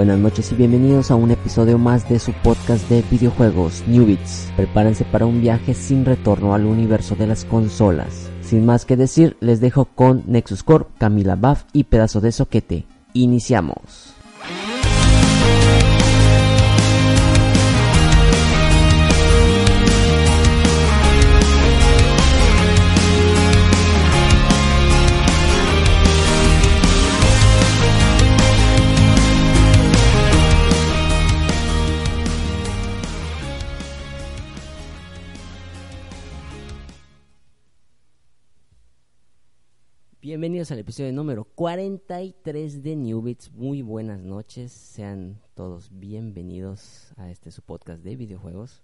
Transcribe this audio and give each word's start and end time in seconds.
Buenas 0.00 0.18
noches 0.18 0.50
y 0.50 0.54
bienvenidos 0.54 1.10
a 1.10 1.14
un 1.14 1.30
episodio 1.30 1.76
más 1.76 2.08
de 2.08 2.18
su 2.18 2.32
podcast 2.32 2.88
de 2.88 3.04
videojuegos 3.10 3.84
New 3.86 4.06
Beats. 4.06 4.50
Prepárense 4.56 5.04
para 5.04 5.26
un 5.26 5.42
viaje 5.42 5.74
sin 5.74 6.06
retorno 6.06 6.54
al 6.54 6.64
universo 6.64 7.16
de 7.16 7.26
las 7.26 7.44
consolas. 7.44 8.30
Sin 8.40 8.64
más 8.64 8.86
que 8.86 8.96
decir, 8.96 9.36
les 9.40 9.60
dejo 9.60 9.84
con 9.84 10.24
Nexus 10.26 10.62
Corp, 10.62 10.88
Camila 10.96 11.36
Buff 11.36 11.64
y 11.74 11.84
Pedazo 11.84 12.22
de 12.22 12.32
Soquete. 12.32 12.86
Iniciamos. 13.12 14.14
Bienvenidos 40.30 40.70
al 40.70 40.78
episodio 40.78 41.12
número 41.12 41.42
43 41.42 42.84
de 42.84 42.94
New. 42.94 43.34
Muy 43.52 43.82
buenas 43.82 44.20
noches. 44.20 44.70
Sean 44.70 45.40
todos 45.54 45.90
bienvenidos 45.92 47.12
a 47.16 47.32
este 47.32 47.50
su 47.50 47.62
podcast 47.62 48.04
de 48.04 48.14
videojuegos. 48.14 48.80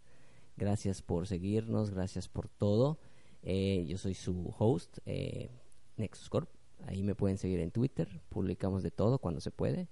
Gracias 0.56 1.02
por 1.02 1.28
seguirnos, 1.28 1.90
gracias 1.90 2.26
por 2.26 2.48
todo. 2.48 2.98
Eh, 3.44 3.86
yo 3.86 3.96
soy 3.96 4.14
su 4.14 4.52
host, 4.58 4.98
eh, 5.06 5.52
Nexus 5.96 6.28
Corp. 6.30 6.50
Ahí 6.84 7.04
me 7.04 7.14
pueden 7.14 7.38
seguir 7.38 7.60
en 7.60 7.70
Twitter. 7.70 8.08
Publicamos 8.28 8.82
de 8.82 8.90
todo 8.90 9.20
cuando 9.20 9.40
se 9.40 9.52
puede. 9.52 9.86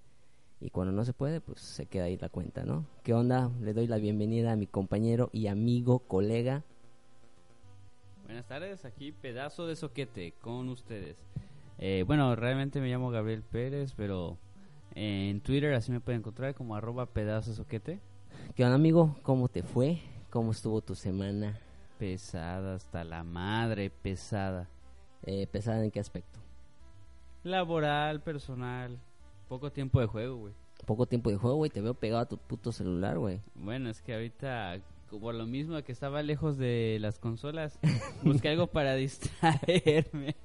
Y 0.60 0.70
cuando 0.70 0.92
no 0.92 1.04
se 1.04 1.12
puede, 1.12 1.40
pues 1.40 1.60
se 1.60 1.86
queda 1.86 2.06
ahí 2.06 2.16
la 2.16 2.30
cuenta, 2.30 2.64
¿no? 2.64 2.84
¿Qué 3.04 3.14
onda? 3.14 3.52
Le 3.60 3.74
doy 3.74 3.86
la 3.86 3.98
bienvenida 3.98 4.50
a 4.50 4.56
mi 4.56 4.66
compañero 4.66 5.30
y 5.32 5.46
amigo, 5.46 6.00
colega, 6.00 6.64
Buenas 8.34 8.48
tardes, 8.48 8.84
aquí 8.84 9.12
pedazo 9.12 9.64
de 9.64 9.76
soquete 9.76 10.32
con 10.40 10.68
ustedes. 10.68 11.16
Eh, 11.78 12.02
bueno, 12.04 12.34
realmente 12.34 12.80
me 12.80 12.88
llamo 12.88 13.10
Gabriel 13.10 13.44
Pérez, 13.44 13.94
pero 13.96 14.38
en 14.96 15.40
Twitter 15.40 15.72
así 15.72 15.92
me 15.92 16.00
pueden 16.00 16.20
encontrar 16.20 16.52
como 16.56 16.74
arroba 16.74 17.06
pedazo 17.06 17.50
de 17.50 17.56
soquete. 17.56 18.00
¿Qué 18.56 18.64
onda, 18.64 18.74
amigo? 18.74 19.16
¿Cómo 19.22 19.46
te 19.46 19.62
fue? 19.62 20.00
¿Cómo 20.30 20.50
estuvo 20.50 20.80
tu 20.80 20.96
semana? 20.96 21.60
Pesada 21.96 22.74
hasta 22.74 23.04
la 23.04 23.22
madre, 23.22 23.88
pesada. 23.88 24.68
Eh, 25.22 25.46
¿Pesada 25.46 25.84
en 25.84 25.92
qué 25.92 26.00
aspecto? 26.00 26.40
Laboral, 27.44 28.20
personal, 28.20 28.98
poco 29.46 29.70
tiempo 29.70 30.00
de 30.00 30.06
juego, 30.06 30.38
güey. 30.38 30.54
Poco 30.84 31.06
tiempo 31.06 31.30
de 31.30 31.36
juego, 31.36 31.58
güey. 31.58 31.70
Te 31.70 31.80
veo 31.80 31.94
pegado 31.94 32.22
a 32.22 32.28
tu 32.28 32.36
puto 32.36 32.72
celular, 32.72 33.16
güey. 33.16 33.40
Bueno, 33.54 33.90
es 33.90 34.02
que 34.02 34.12
ahorita, 34.12 34.80
por 35.20 35.34
lo 35.34 35.46
mismo 35.46 35.80
que 35.82 35.92
estaba 35.92 36.22
lejos 36.22 36.56
de 36.58 36.98
las 37.00 37.18
consolas, 37.18 37.78
busqué 38.22 38.48
algo 38.50 38.66
para 38.66 38.94
distraerme. 38.94 40.36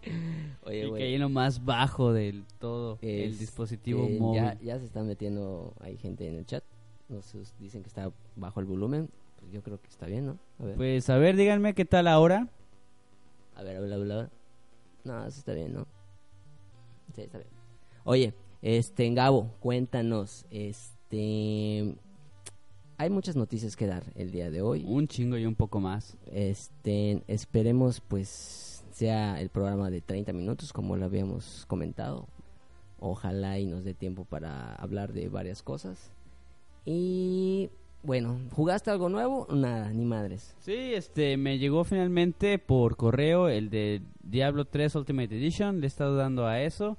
Oye, 0.64 0.86
y 0.86 0.90
güey. 0.90 1.02
caí 1.02 1.14
en 1.16 1.22
lo 1.22 1.30
más 1.30 1.64
bajo 1.66 2.14
del 2.14 2.46
todo, 2.60 2.98
el 3.02 3.32
Este, 3.32 3.40
dispositivo 3.40 4.08
móvil. 4.10 4.42
Ya, 4.42 4.60
ya 4.62 4.80
se 4.80 4.86
están 4.86 5.08
metiendo, 5.08 5.74
hay 5.80 5.98
gente 5.98 6.28
en 6.28 6.36
el 6.36 6.46
chat. 6.46 6.64
Nos 7.08 7.34
dicen 7.60 7.82
que 7.82 7.88
está 7.88 8.12
bajo 8.36 8.60
el 8.60 8.66
volumen. 8.66 9.10
Pues 9.40 9.52
yo 9.52 9.64
creo 9.64 9.82
que 9.82 9.88
está 9.88 10.06
bien, 10.06 10.26
¿no? 10.26 10.38
A 10.60 10.64
ver, 10.66 10.76
Pues 10.76 11.10
a 11.10 11.18
ver, 11.18 11.36
díganme 11.36 11.74
qué 11.74 11.86
tal 11.86 12.08
ahora. 12.08 12.48
a 13.56 13.64
ver, 13.64 13.78
a 13.78 13.80
ver, 13.80 13.94
a 13.94 13.98
ver, 13.98 14.12
a 14.12 14.16
ver. 14.18 14.30
No, 15.06 15.26
eso 15.26 15.40
está 15.40 15.54
bien, 15.54 15.74
¿no? 15.74 15.88
Sí, 17.16 17.22
está 17.22 17.38
bien. 17.38 17.50
Oye, 18.04 18.34
este, 18.62 19.10
Gabo, 19.14 19.52
cuéntanos, 19.60 20.46
este... 20.52 21.96
Hay 23.00 23.10
muchas 23.10 23.38
noticias 23.38 23.78
que 23.78 23.88
dar 23.88 24.04
el 24.16 24.30
día 24.30 24.52
de 24.52 24.62
hoy. 24.62 24.84
Un 24.86 25.08
chingo 25.08 25.38
y 25.38 25.46
un 25.46 25.56
poco 25.56 25.80
más. 25.80 26.18
Este, 26.34 27.24
esperemos 27.28 28.02
pues 28.02 28.84
sea 28.92 29.40
el 29.40 29.48
programa 29.48 29.90
de 29.90 30.02
30 30.02 30.34
minutos 30.34 30.74
como 30.74 30.98
lo 30.98 31.06
habíamos 31.06 31.64
comentado. 31.68 32.28
Ojalá 33.00 33.58
y 33.58 33.68
nos 33.68 33.86
dé 33.86 33.94
tiempo 33.94 34.26
para 34.26 34.76
hablar 34.76 35.14
de 35.14 35.30
varias 35.30 35.64
cosas. 35.64 36.12
Y 36.84 37.70
bueno, 38.02 38.40
¿jugaste 38.54 38.92
algo 38.92 39.10
nuevo? 39.10 39.48
Nada, 39.52 39.92
ni 39.92 40.06
madres. 40.06 40.56
Sí, 40.60 40.94
este, 40.94 41.36
me 41.36 41.58
llegó 41.60 41.84
finalmente 41.84 42.58
por 42.58 42.96
correo 42.96 43.50
el 43.50 43.70
de 43.70 44.02
Diablo 44.24 44.66
3 44.66 44.96
Ultimate 44.96 45.36
Edition. 45.36 45.82
Le 45.82 45.86
he 45.86 45.88
estado 45.88 46.16
dando 46.16 46.48
a 46.48 46.62
eso. 46.62 46.98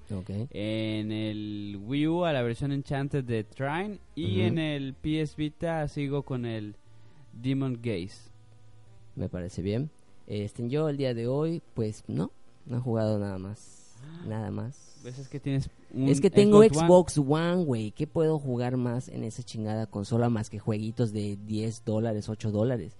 En 0.50 1.10
el 1.10 1.80
Wii 1.82 2.06
U 2.08 2.24
a 2.24 2.32
la 2.32 2.42
versión 2.42 2.72
Enchanted 2.72 3.24
de 3.24 3.44
Trine. 3.44 3.98
Y 4.14 4.42
en 4.42 4.58
el 4.58 4.94
PS 4.94 5.36
Vita 5.36 5.88
sigo 5.88 6.22
con 6.22 6.44
el 6.44 6.76
Demon 7.32 7.78
Gaze. 7.80 8.30
Me 9.16 9.28
parece 9.28 9.62
bien. 9.62 9.90
Este, 10.26 10.68
yo 10.68 10.88
el 10.88 10.96
día 10.96 11.14
de 11.14 11.26
hoy, 11.26 11.62
pues 11.74 12.04
no, 12.08 12.30
no 12.66 12.76
he 12.76 12.80
jugado 12.80 13.18
nada 13.18 13.38
más. 13.38 13.96
Nada 14.26 14.50
más. 14.50 14.89
¿Ves? 15.02 15.18
Es 15.18 15.28
que 15.28 15.40
tienes 15.40 15.70
un 15.92 16.08
Es 16.08 16.20
que 16.20 16.30
tengo. 16.30 16.62
Xbox 16.62 17.18
One, 17.18 17.64
güey. 17.64 17.92
¿Qué 17.92 18.06
puedo 18.06 18.38
jugar 18.38 18.76
más 18.76 19.08
en 19.08 19.24
esa 19.24 19.42
chingada 19.42 19.86
consola 19.86 20.28
más 20.28 20.50
que 20.50 20.58
jueguitos 20.58 21.12
de 21.12 21.36
10 21.36 21.84
dólares, 21.84 22.28
8 22.28 22.50
dólares? 22.50 22.96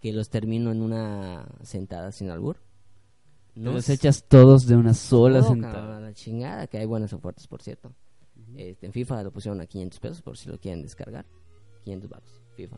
Que 0.00 0.12
los 0.12 0.30
termino 0.30 0.70
en 0.70 0.82
una 0.82 1.46
sentada 1.62 2.12
sin 2.12 2.30
albur. 2.30 2.58
Te 3.54 3.60
los 3.60 3.88
echas 3.88 4.24
todos 4.28 4.66
de 4.66 4.76
una 4.76 4.94
sola 4.94 5.40
todo, 5.40 5.52
sentada. 5.52 6.00
la 6.00 6.14
chingada, 6.14 6.66
que 6.66 6.78
hay 6.78 6.86
buenas 6.86 7.12
ofertas, 7.12 7.46
por 7.46 7.62
cierto. 7.62 7.92
este, 8.56 8.86
en 8.86 8.92
FIFA 8.92 9.24
lo 9.24 9.32
pusieron 9.32 9.60
a 9.60 9.66
500 9.66 10.00
pesos 10.00 10.22
por 10.22 10.36
si 10.36 10.48
lo 10.48 10.58
quieren 10.58 10.82
descargar. 10.82 11.26
500 11.84 12.10
baros, 12.10 12.42
FIFA. 12.56 12.76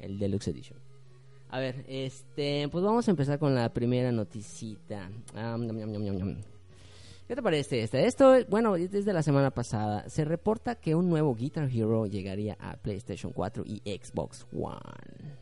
El 0.00 0.18
Deluxe 0.18 0.48
Edition. 0.48 0.78
A 1.48 1.58
ver, 1.58 1.84
este, 1.88 2.68
pues 2.70 2.84
vamos 2.84 3.06
a 3.08 3.10
empezar 3.10 3.38
con 3.38 3.54
la 3.54 3.72
primera 3.72 4.12
noticita. 4.12 5.10
Ñam, 5.34 5.66
ñam, 5.66 5.90
ñam, 5.90 6.16
ñam. 6.16 6.36
¿Qué 7.30 7.36
te 7.36 7.42
parece 7.44 7.80
esta? 7.84 8.00
Esto, 8.00 8.34
bueno, 8.48 8.74
es 8.74 8.90
desde 8.90 9.12
la 9.12 9.22
semana 9.22 9.52
pasada. 9.52 10.08
Se 10.08 10.24
reporta 10.24 10.74
que 10.74 10.96
un 10.96 11.08
nuevo 11.08 11.32
Guitar 11.36 11.70
Hero 11.72 12.06
llegaría 12.06 12.56
a 12.58 12.76
PlayStation 12.76 13.32
4 13.32 13.62
y 13.66 13.82
Xbox 13.84 14.48
One. 14.52 15.38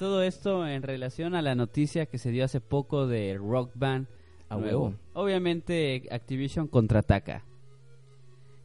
Todo 0.00 0.24
esto 0.24 0.66
en 0.66 0.82
relación 0.82 1.36
a 1.36 1.40
la 1.40 1.54
noticia 1.54 2.06
que 2.06 2.18
se 2.18 2.32
dio 2.32 2.44
hace 2.44 2.60
poco 2.60 3.06
de 3.06 3.38
Rock 3.38 3.70
Band. 3.76 4.08
A 4.48 4.56
huevo. 4.56 4.94
Obviamente 5.12 6.08
Activision 6.10 6.66
contraataca. 6.66 7.44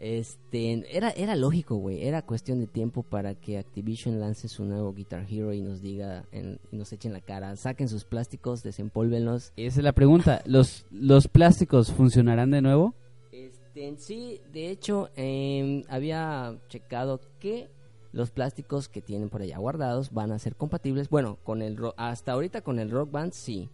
Este, 0.06 0.86
era, 0.96 1.10
era 1.10 1.36
lógico, 1.36 1.78
güey. 1.78 2.04
Era 2.08 2.22
cuestión 2.22 2.60
de 2.60 2.68
tiempo 2.68 3.02
para 3.02 3.34
que 3.34 3.58
Activision 3.58 4.20
lance 4.20 4.48
su 4.48 4.64
nuevo 4.64 4.94
Guitar 4.94 5.26
Hero 5.28 5.52
y 5.52 5.62
nos 5.62 5.82
diga, 5.82 6.26
en- 6.32 6.60
y 6.72 6.78
nos 6.78 6.94
echen 6.94 7.12
la 7.12 7.22
cara. 7.22 7.56
Saquen 7.56 7.90
sus 7.90 8.06
plásticos, 8.06 8.62
desempólvenlos. 8.62 9.52
Esa 9.58 9.80
es 9.80 9.84
la 9.84 9.94
pregunta. 9.94 10.44
¿Los, 10.46 10.86
los 10.92 11.28
plásticos 11.28 11.92
funcionarán 11.92 12.52
de 12.52 12.62
nuevo? 12.62 12.94
Este, 13.32 13.88
en 13.88 13.98
sí, 13.98 14.40
de 14.54 14.70
hecho, 14.70 15.10
em, 15.16 15.82
había 15.90 16.56
checado 16.70 17.20
que 17.40 17.68
los 18.12 18.30
plásticos 18.30 18.88
que 18.88 19.02
tienen 19.02 19.30
por 19.30 19.42
allá 19.42 19.58
guardados 19.58 20.12
van 20.14 20.32
a 20.32 20.38
ser 20.38 20.56
compatibles. 20.56 21.10
Bueno, 21.10 21.40
con 21.44 21.64
el 21.64 21.78
hasta 21.98 22.34
ahorita 22.34 22.62
con 22.62 22.78
el 22.78 22.92
Rock 22.92 23.10
Band 23.12 23.32
sí. 23.34 23.70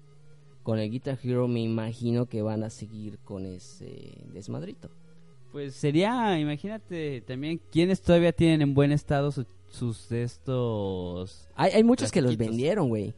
con 0.64 0.80
el 0.80 0.90
Guitar 0.92 1.20
Hero 1.22 1.48
me 1.50 1.60
imagino 1.60 2.28
que 2.28 2.42
van 2.42 2.64
a 2.64 2.70
seguir 2.70 3.18
con 3.20 3.46
ese 3.46 4.14
desmadrito. 4.32 4.90
Pues 5.52 5.74
sería, 5.76 6.40
imagínate 6.40 7.22
también 7.22 7.60
quiénes 7.72 8.02
todavía 8.02 8.32
tienen 8.32 8.62
en 8.62 8.74
buen 8.74 8.92
estado 8.92 9.32
su- 9.32 9.46
sus 9.70 10.08
de 10.10 10.24
estos... 10.24 11.48
Hay, 11.56 11.72
hay 11.74 11.84
muchos 11.84 12.12
que 12.12 12.22
los 12.22 12.38
vendieron, 12.38 12.90
güey. 12.90 13.14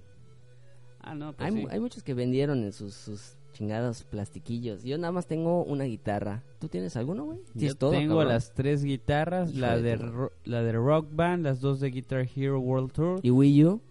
Ah, 1.00 1.14
no, 1.16 1.34
pues 1.34 1.48
Hay, 1.48 1.54
sí. 1.56 1.62
mu- 1.62 1.68
hay 1.70 1.80
muchos 1.80 2.02
que 2.04 2.14
vendieron 2.14 2.64
en 2.64 2.72
sus, 2.74 2.94
sus 2.94 3.36
chingados 3.52 4.04
plastiquillos. 4.04 4.84
Yo 4.84 4.98
nada 4.98 5.12
más 5.12 5.28
tengo 5.28 5.64
una 5.64 5.84
guitarra. 5.84 6.44
¿Tú 6.60 6.70
tienes 6.70 6.96
alguno, 6.96 7.26
güey? 7.26 7.40
Yo 7.54 7.76
todo, 7.76 7.92
tengo 7.92 8.16
cabrón. 8.16 8.34
las 8.34 8.54
tres 8.54 8.84
guitarras, 8.84 9.52
Hijo 9.52 9.60
la 9.60 9.78
de 9.78 9.96
ro- 9.98 10.32
la 10.44 10.64
de 10.64 10.72
Rock 10.72 11.08
Band, 11.12 11.44
las 11.44 11.60
dos 11.60 11.80
de 11.80 11.92
Guitar 11.92 12.28
Hero 12.36 12.60
World 12.60 12.92
Tour. 12.94 13.20
¿Y 13.22 13.30
Wii 13.32 13.66
U? 13.66 13.82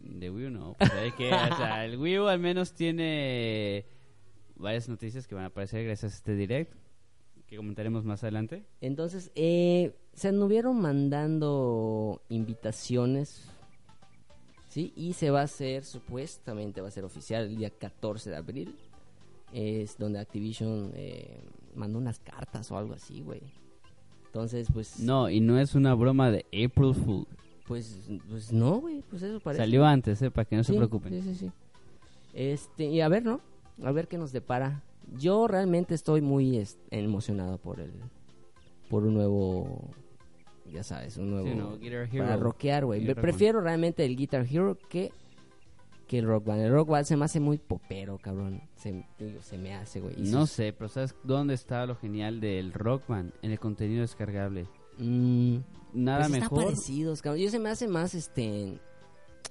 De 0.00 0.30
Wii 0.30 0.46
U 0.46 0.50
no, 0.50 0.74
pues 0.78 0.92
hay 0.92 1.12
que, 1.12 1.26
o 1.28 1.56
sea, 1.56 1.84
el 1.84 1.96
Wii 1.98 2.18
U 2.20 2.26
al 2.28 2.38
menos 2.40 2.72
tiene 2.74 3.84
varias 4.56 4.88
noticias 4.88 5.26
que 5.26 5.34
van 5.34 5.44
a 5.44 5.48
aparecer 5.48 5.84
gracias 5.84 6.12
a 6.12 6.16
este 6.16 6.34
direct 6.34 6.72
que 7.52 7.58
comentaremos 7.58 8.06
más 8.06 8.22
adelante. 8.24 8.64
Entonces, 8.80 9.30
eh, 9.34 9.94
se 10.14 10.28
anduvieron 10.28 10.80
mandando 10.80 12.22
invitaciones, 12.30 13.44
¿sí? 14.68 14.94
Y 14.96 15.12
se 15.12 15.30
va 15.30 15.40
a 15.40 15.44
hacer, 15.44 15.84
supuestamente 15.84 16.80
va 16.80 16.88
a 16.88 16.90
ser 16.90 17.04
oficial 17.04 17.44
el 17.44 17.56
día 17.56 17.68
14 17.68 18.30
de 18.30 18.36
abril. 18.36 18.74
Es 19.52 19.98
donde 19.98 20.18
Activision 20.18 20.92
eh, 20.94 21.42
mandó 21.74 21.98
unas 21.98 22.20
cartas 22.20 22.70
o 22.70 22.78
algo 22.78 22.94
así, 22.94 23.20
güey. 23.20 23.42
Entonces, 24.24 24.68
pues... 24.72 25.00
No, 25.00 25.28
y 25.28 25.40
no 25.40 25.58
es 25.58 25.74
una 25.74 25.92
broma 25.92 26.30
de 26.30 26.46
April 26.46 26.94
Fool. 26.94 27.26
Pues, 27.66 28.08
pues 28.30 28.50
no, 28.50 28.80
güey, 28.80 29.02
pues 29.10 29.22
eso 29.22 29.40
parece. 29.40 29.62
Salió 29.62 29.84
antes, 29.84 30.22
eh, 30.22 30.30
para 30.30 30.46
que 30.46 30.56
no 30.56 30.64
se 30.64 30.72
preocupen. 30.72 31.12
Sí, 31.12 31.20
sí, 31.20 31.34
sí. 31.34 31.52
Este, 32.32 32.84
y 32.84 33.02
a 33.02 33.08
ver, 33.08 33.24
¿no? 33.24 33.42
A 33.82 33.92
ver 33.92 34.08
qué 34.08 34.16
nos 34.16 34.32
depara. 34.32 34.82
Yo 35.16 35.46
realmente 35.46 35.94
estoy 35.94 36.20
muy 36.20 36.66
emocionado 36.90 37.58
por 37.58 37.80
el 37.80 37.92
por 38.88 39.04
un 39.04 39.14
nuevo 39.14 39.90
ya 40.70 40.82
sabes, 40.82 41.16
un 41.16 41.30
nuevo 41.30 41.48
Sí, 41.48 41.54
no, 41.54 41.78
Guitar 41.78 42.08
Hero. 42.12 42.24
para 42.24 42.36
rockear, 42.36 42.84
güey. 42.84 43.14
Prefiero 43.14 43.60
realmente 43.60 44.04
el 44.04 44.16
Guitar 44.16 44.46
Hero 44.50 44.78
que 44.88 45.12
que 46.06 46.18
el 46.18 46.26
Rock 46.26 46.44
Band. 46.44 46.62
El 46.62 46.72
Rock 46.72 46.88
Band 46.90 47.06
se 47.06 47.16
me 47.16 47.24
hace 47.24 47.40
muy 47.40 47.56
popero, 47.58 48.18
cabrón. 48.18 48.60
Se, 48.76 49.06
digo, 49.18 49.40
se 49.40 49.56
me 49.56 49.74
hace, 49.74 50.00
güey. 50.00 50.14
No 50.18 50.46
sé, 50.46 50.74
pero 50.74 50.88
¿sabes 50.88 51.14
dónde 51.22 51.54
está 51.54 51.86
lo 51.86 51.96
genial 51.96 52.38
del 52.40 52.74
Rock 52.74 53.06
Band? 53.08 53.32
En 53.40 53.50
el 53.50 53.58
contenido 53.58 54.02
descargable. 54.02 54.66
Mm, 54.98 55.58
Nada 55.94 56.28
pues 56.28 56.30
mejor. 56.32 56.58
Está 56.58 56.70
parecidos, 56.70 57.22
cabrón. 57.22 57.40
Yo 57.42 57.50
se 57.50 57.58
me 57.58 57.70
hace 57.70 57.88
más 57.88 58.14
este 58.14 58.78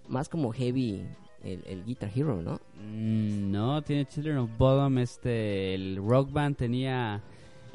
más 0.08 0.30
como 0.30 0.52
heavy 0.52 1.04
el, 1.44 1.64
el 1.66 1.84
Guitar 1.86 2.12
Hero, 2.16 2.42
¿no? 2.42 2.60
Mm, 2.84 3.52
no, 3.52 3.82
tiene 3.82 4.06
Children 4.06 4.38
of 4.38 4.58
Bodom. 4.58 4.98
Este, 4.98 5.74
el 5.74 5.98
Rock 5.98 6.32
Band 6.32 6.56
tenía 6.58 7.22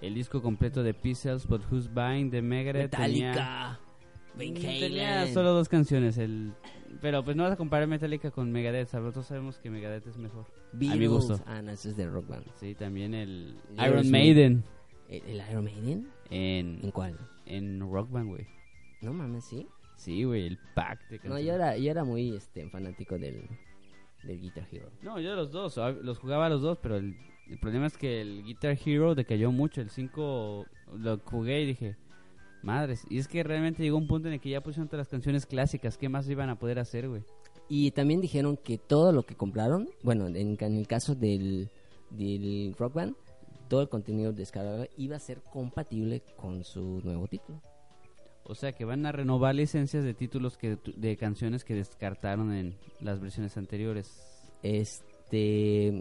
el 0.03 0.15
disco 0.15 0.43
completo 0.43 0.83
de 0.83 0.95
Pixels, 0.95 1.47
But 1.47 1.63
Who's 1.71 1.93
Buying 1.93 2.31
de 2.31 2.43
Megadeth. 2.43 2.93
Metallica, 2.93 3.81
Mm, 4.37 4.53
tenía 4.55 5.27
solo 5.33 5.53
dos 5.53 5.69
canciones. 5.69 6.19
El, 6.19 6.53
pero 7.01 7.25
pues 7.25 7.37
no 7.37 7.45
vas 7.45 7.53
a 7.53 7.57
comparar 7.57 7.89
Metallica 7.89 8.31
con 8.31 8.53
Megadeth. 8.53 8.89
¿sabes? 8.89 9.13
Todos 9.15 9.27
sabemos 9.27 9.59
que 9.59 9.71
Megadeth 9.71 10.07
es 10.07 10.19
mejor. 10.19 10.47
Beatles. 10.73 10.93
A 10.93 11.01
mi 11.01 11.07
gusto. 11.07 11.41
Ah, 11.47 11.63
no, 11.63 11.71
ese 11.71 11.91
es 11.91 11.97
de 11.97 12.07
Rock 12.07 12.29
Band. 12.29 12.45
Sí, 12.61 12.75
también 12.75 13.15
el. 13.15 13.57
Iron 13.79 14.11
Maiden 14.11 14.65
¿El, 15.09 15.23
el 15.23 15.43
Iron 15.51 15.65
Maiden? 15.65 16.09
¿En 16.31 16.81
en, 16.83 16.91
cuál? 16.91 17.17
en 17.47 17.81
Rock 17.81 18.11
Band, 18.11 18.29
güey. 18.29 18.47
No 19.01 19.13
mames, 19.13 19.45
¿sí? 19.45 19.67
Sí, 19.97 20.25
güey, 20.25 20.47
el 20.47 20.59
pack 20.75 21.09
de 21.09 21.17
No, 21.17 21.23
canciones. 21.23 21.47
yo 21.47 21.53
era, 21.55 21.77
yo 21.77 21.91
era 21.91 22.05
muy 22.05 22.35
este, 22.37 22.69
fanático 22.71 23.19
del, 23.19 23.49
del 24.25 24.41
Guitar 24.41 24.67
Hero. 24.71 24.91
No, 25.03 25.19
yo 25.19 25.35
los 25.35 25.51
dos, 25.51 25.79
ah, 25.79 25.91
los 25.91 26.19
jugaba 26.19 26.49
los 26.49 26.63
dos, 26.63 26.79
pero 26.83 26.97
el, 26.97 27.17
el 27.49 27.59
problema 27.59 27.87
es 27.87 27.97
que 27.97 28.21
el 28.21 28.45
Guitar 28.45 28.79
Hero 28.85 29.15
decayó 29.15 29.51
mucho. 29.53 29.81
El 29.81 29.91
5 29.91 30.67
lo 30.99 31.19
jugué 31.21 31.63
y 31.63 31.67
dije, 31.67 31.97
madres. 32.63 33.05
Y 33.09 33.19
es 33.19 33.27
que 33.29 33.43
realmente 33.43 33.83
llegó 33.83 33.97
un 33.97 34.07
punto 34.07 34.29
en 34.29 34.35
el 34.35 34.41
que 34.41 34.51
ya 34.51 34.63
pusieron 34.63 34.89
todas 34.89 35.01
las 35.07 35.09
canciones 35.09 35.47
clásicas. 35.47 35.97
¿Qué 35.99 36.09
más 36.09 36.29
iban 36.29 36.51
a 36.51 36.59
poder 36.59 36.79
hacer, 36.79 37.09
güey? 37.09 37.23
Y 37.69 37.91
también 37.93 38.21
dijeron 38.21 38.57
que 38.57 38.79
todo 38.79 39.11
lo 39.13 39.25
que 39.25 39.35
compraron, 39.35 39.89
bueno, 40.05 40.29
en, 40.29 40.57
en 40.61 40.77
el 40.77 40.87
caso 40.87 41.15
del, 41.17 41.69
del 42.11 42.75
Rock 42.79 42.95
Band, 42.95 43.17
todo 43.69 43.81
el 43.83 43.89
contenido 43.89 44.33
descargable 44.33 44.91
iba 44.97 45.17
a 45.17 45.21
ser 45.21 45.41
compatible 45.43 46.23
con 46.37 46.63
su 46.63 47.01
nuevo 47.03 47.27
título. 47.27 47.61
O 48.49 48.55
sea 48.55 48.73
que 48.73 48.85
van 48.85 49.05
a 49.07 49.13
renovar 49.13 49.55
licencias 49.55 50.05
de 50.05 50.15
títulos 50.15 50.57
que 50.57 50.79
de 50.97 51.17
canciones 51.17 51.65
que 51.65 51.75
descartaron 51.75 52.53
en 52.53 52.77
las 53.01 53.21
versiones 53.21 53.57
anteriores. 53.57 54.23
Este. 54.63 55.93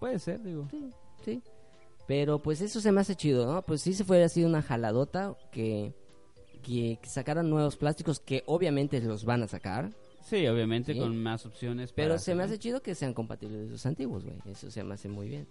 Puede 0.00 0.18
ser, 0.18 0.42
digo. 0.42 0.66
Sí, 0.70 0.90
sí. 1.24 1.42
Pero 2.06 2.40
pues 2.40 2.60
eso 2.60 2.80
se 2.80 2.92
me 2.92 3.00
hace 3.00 3.14
chido, 3.14 3.46
¿no? 3.52 3.62
Pues 3.62 3.80
sí 3.82 3.92
se 3.94 4.04
fue 4.04 4.22
así 4.24 4.44
una 4.44 4.60
jaladota 4.62 5.36
que, 5.52 5.94
que, 6.62 6.98
que 7.00 7.08
sacaran 7.08 7.48
nuevos 7.48 7.76
plásticos 7.76 8.18
que 8.20 8.42
obviamente 8.46 9.00
los 9.00 9.24
van 9.24 9.42
a 9.42 9.48
sacar. 9.48 9.90
Sí, 10.22 10.46
obviamente 10.46 10.94
Sí. 10.94 10.98
con 11.00 11.20
más 11.22 11.46
opciones. 11.46 11.92
Pero 11.92 12.18
se 12.18 12.34
me 12.34 12.42
hace 12.44 12.58
chido 12.58 12.80
que 12.82 12.94
sean 12.94 13.12
compatibles 13.14 13.70
los 13.70 13.84
antiguos, 13.86 14.24
güey. 14.24 14.36
Eso 14.46 14.70
se 14.70 14.82
me 14.84 14.94
hace 14.94 15.08
muy 15.08 15.28
bien. 15.28 15.46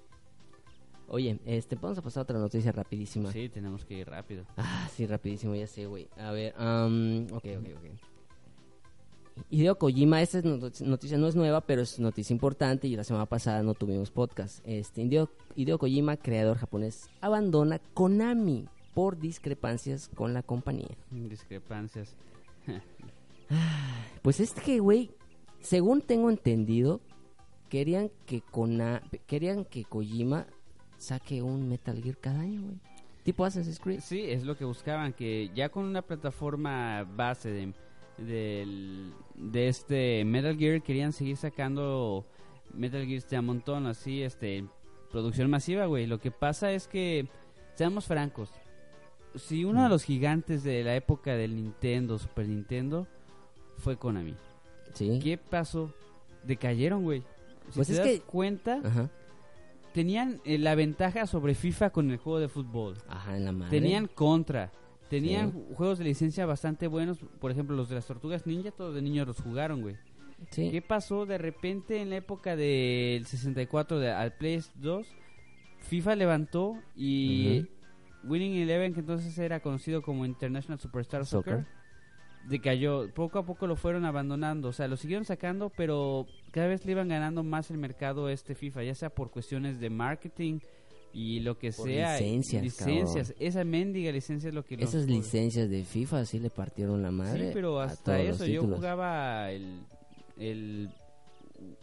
Oye, 1.13 1.39
este, 1.45 1.75
vamos 1.75 1.97
a 1.97 2.01
pasar 2.01 2.21
a 2.21 2.23
otra 2.23 2.39
noticia 2.39 2.71
rapidísima. 2.71 3.31
Sí, 3.33 3.49
tenemos 3.49 3.83
que 3.83 3.95
ir 3.95 4.07
rápido. 4.09 4.45
Ah, 4.55 4.87
sí, 4.95 5.05
rapidísimo, 5.05 5.53
ya 5.55 5.67
sé, 5.67 5.85
güey. 5.85 6.07
A 6.17 6.31
ver, 6.31 6.55
um, 6.57 7.25
ok, 7.33 7.45
ok, 7.59 7.67
ok. 7.77 7.85
Hideo 9.49 9.77
Kojima, 9.77 10.21
esta 10.21 10.37
es 10.39 10.45
not- 10.45 10.79
noticia 10.81 11.17
no 11.17 11.27
es 11.27 11.35
nueva, 11.35 11.61
pero 11.61 11.81
es 11.81 11.99
noticia 11.99 12.33
importante 12.33 12.87
y 12.87 12.95
la 12.95 13.03
semana 13.03 13.25
pasada 13.25 13.61
no 13.63 13.73
tuvimos 13.73 14.09
podcast. 14.11 14.59
Este, 14.65 15.01
Hideo, 15.01 15.29
Hideo 15.55 15.77
Kojima, 15.79 16.15
creador 16.15 16.57
japonés, 16.57 17.09
abandona 17.19 17.79
Konami 17.93 18.67
por 18.93 19.17
discrepancias 19.19 20.09
con 20.15 20.33
la 20.33 20.43
compañía. 20.43 20.95
Discrepancias. 21.11 22.15
Pues 24.21 24.39
es 24.39 24.53
que, 24.53 24.79
güey, 24.79 25.11
según 25.59 25.99
tengo 26.01 26.29
entendido, 26.29 27.01
querían 27.67 28.09
que 28.25 28.39
Kona, 28.39 29.01
querían 29.27 29.65
que 29.65 29.83
Kojima 29.83 30.47
saque 31.01 31.41
un 31.41 31.67
Metal 31.67 32.01
Gear 32.01 32.17
cada 32.17 32.39
año, 32.41 32.61
güey. 32.61 32.75
Tipo 33.23 33.45
Assassin's 33.45 33.79
Creed. 33.79 33.99
Sí, 34.01 34.21
es 34.21 34.43
lo 34.43 34.55
que 34.57 34.65
buscaban, 34.65 35.13
que 35.13 35.49
ya 35.53 35.69
con 35.69 35.85
una 35.85 36.01
plataforma 36.01 37.03
base 37.03 37.51
de, 37.51 37.73
del- 38.17 39.13
de 39.35 39.67
este 39.67 40.23
Metal 40.25 40.57
Gear 40.57 40.81
querían 40.81 41.13
seguir 41.13 41.37
sacando 41.37 42.25
Metal 42.73 43.05
Gear 43.05 43.21
de 43.23 43.37
a 43.37 43.41
montón, 43.41 43.85
así, 43.85 44.21
este, 44.23 44.65
producción 45.11 45.49
masiva, 45.49 45.85
güey. 45.85 46.07
Lo 46.07 46.19
que 46.19 46.31
pasa 46.31 46.71
es 46.71 46.87
que, 46.87 47.27
seamos 47.75 48.05
francos, 48.05 48.49
si 49.35 49.63
uno 49.65 49.83
de 49.83 49.89
los 49.89 50.03
gigantes 50.03 50.63
de 50.63 50.83
la 50.83 50.95
época 50.95 51.33
del 51.35 51.55
Nintendo, 51.55 52.17
Super 52.17 52.47
Nintendo, 52.47 53.07
fue 53.77 53.97
Konami. 53.97 54.35
Sí. 54.93 55.19
¿Qué 55.21 55.37
pasó? 55.37 55.93
Decayeron, 56.43 57.03
güey. 57.03 57.21
Si 57.69 57.75
Pues 57.75 57.87
te 57.87 57.93
es 57.93 57.99
das 57.99 58.07
que- 58.07 58.19
cuenta, 58.21 58.81
Ajá. 58.83 59.09
Tenían 59.93 60.41
eh, 60.45 60.57
la 60.57 60.75
ventaja 60.75 61.25
sobre 61.27 61.55
FIFA 61.55 61.89
con 61.91 62.11
el 62.11 62.17
juego 62.17 62.39
de 62.39 62.47
fútbol. 62.49 62.97
Ajá, 63.07 63.37
en 63.37 63.45
la 63.45 63.51
madre. 63.51 63.79
Tenían 63.79 64.07
contra. 64.07 64.71
Tenían 65.09 65.51
Sí. 65.51 65.59
juegos 65.75 65.97
de 65.99 66.05
licencia 66.05 66.45
bastante 66.45 66.87
buenos. 66.87 67.17
Por 67.39 67.51
ejemplo, 67.51 67.75
los 67.75 67.89
de 67.89 67.95
las 67.95 68.05
tortugas 68.05 68.47
ninja, 68.47 68.71
todos 68.71 68.95
de 68.95 69.01
niños 69.01 69.27
los 69.27 69.41
jugaron, 69.41 69.81
güey. 69.81 69.95
Sí. 70.49 70.69
¿Qué 70.71 70.81
pasó 70.81 71.25
de 71.25 71.37
repente 71.37 72.01
en 72.01 72.09
la 72.09 72.15
época 72.17 72.55
del 72.55 73.25
64 73.25 73.99
de, 73.99 74.11
al 74.11 74.33
Play 74.33 74.61
2? 74.75 75.05
FIFA 75.81 76.15
levantó 76.15 76.77
y 76.95 77.67
Winning 78.23 78.53
Eleven, 78.61 78.93
que 78.93 79.01
entonces 79.01 79.37
era 79.37 79.59
conocido 79.59 80.01
como 80.01 80.25
International 80.25 80.79
Superstar 80.79 81.25
Soccer, 81.25 81.57
Soccer. 81.59 81.67
decayó. 82.47 83.09
Poco 83.13 83.39
a 83.39 83.45
poco 83.45 83.67
lo 83.67 83.75
fueron 83.75 84.05
abandonando. 84.05 84.69
O 84.69 84.73
sea, 84.73 84.87
lo 84.87 84.95
siguieron 84.97 85.25
sacando, 85.25 85.69
pero 85.75 86.25
cada 86.51 86.67
vez 86.67 86.85
le 86.85 86.91
iban 86.91 87.07
ganando 87.07 87.43
más 87.43 87.71
el 87.71 87.77
mercado 87.77 88.29
este 88.29 88.55
FIFA, 88.55 88.83
ya 88.83 88.95
sea 88.95 89.09
por 89.09 89.31
cuestiones 89.31 89.79
de 89.79 89.89
marketing 89.89 90.59
y 91.13 91.41
lo 91.41 91.57
que 91.57 91.71
Por 91.71 91.87
sea. 91.87 92.13
licencias, 92.17 92.63
licencias. 92.63 93.33
Esa 93.39 93.63
mendiga 93.63 94.11
licencia 94.11 94.47
es 94.49 94.53
lo 94.53 94.63
que 94.63 94.77
los- 94.77 94.89
Esas 94.89 95.07
licencias 95.07 95.69
de 95.69 95.83
FIFA 95.83 96.25
sí 96.25 96.39
le 96.39 96.49
partieron 96.49 97.01
la 97.01 97.11
madre. 97.11 97.47
Sí, 97.47 97.51
pero 97.53 97.79
hasta 97.79 98.19
eso, 98.21 98.45
yo 98.45 98.63
jugaba 98.63 99.51
el, 99.51 99.81
el 100.37 100.89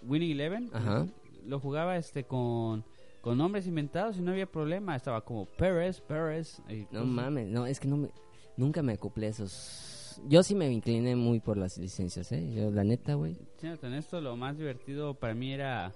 Winning 0.07 0.33
Eleven, 0.33 0.71
Ajá. 0.73 1.07
lo 1.47 1.61
jugaba 1.61 1.97
este 1.99 2.25
con, 2.25 2.85
con 3.21 3.37
nombres 3.39 3.67
inventados 3.67 4.17
y 4.17 4.23
no 4.23 4.31
había 4.33 4.47
problema, 4.47 4.97
estaba 4.97 5.21
como 5.23 5.45
Pérez, 5.47 6.01
Pérez. 6.01 6.61
No 6.91 7.05
mames, 7.05 7.49
no, 7.49 7.67
es 7.67 7.79
que 7.81 7.89
no 7.89 7.97
me, 7.99 8.09
nunca 8.57 8.83
me 8.83 8.95
acoplé 8.95 9.27
a 9.27 9.31
esos. 9.31 9.95
Yo 10.27 10.43
sí 10.43 10.55
me 10.55 10.71
incliné 10.71 11.17
muy 11.17 11.41
por 11.41 11.57
las 11.57 11.79
licencias, 11.79 12.31
¿eh? 12.33 12.53
Yo, 12.55 12.71
la 12.71 12.85
neta, 12.85 13.15
güey. 13.15 13.37
Siéndote 13.59 13.87
honesto, 13.87 14.21
lo 14.21 14.37
más 14.37 14.59
divertido 14.59 15.15
para 15.15 15.35
mí 15.35 15.53
era 15.53 15.93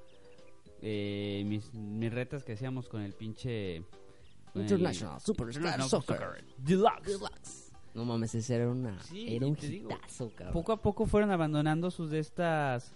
eh, 0.81 1.43
mis, 1.47 1.73
mis 1.75 2.13
retas 2.13 2.45
que 2.45 2.53
hacíamos 2.53 2.89
con 2.89 3.03
el 3.03 3.13
pinche... 3.13 3.83
con 4.53 4.63
el- 4.63 4.71
International 4.71 5.21
Superstar 5.21 5.83
Soccer. 5.83 6.45
Deluxe. 6.59 7.71
No 7.95 8.07
mames, 8.07 8.35
ese 8.35 8.55
era, 8.55 8.71
una, 8.71 8.99
Sí, 9.03 9.37
era 9.37 9.47
un 9.47 9.55
digo, 9.55 9.91
hitazo, 9.91 10.31
cabrón. 10.35 10.55
Poco 10.55 10.73
a 10.73 10.77
poco 10.81 11.05
fueron 11.07 11.31
abandonando 11.31 11.91
sus 11.91 12.11
de 12.11 12.21
estas 12.21 12.95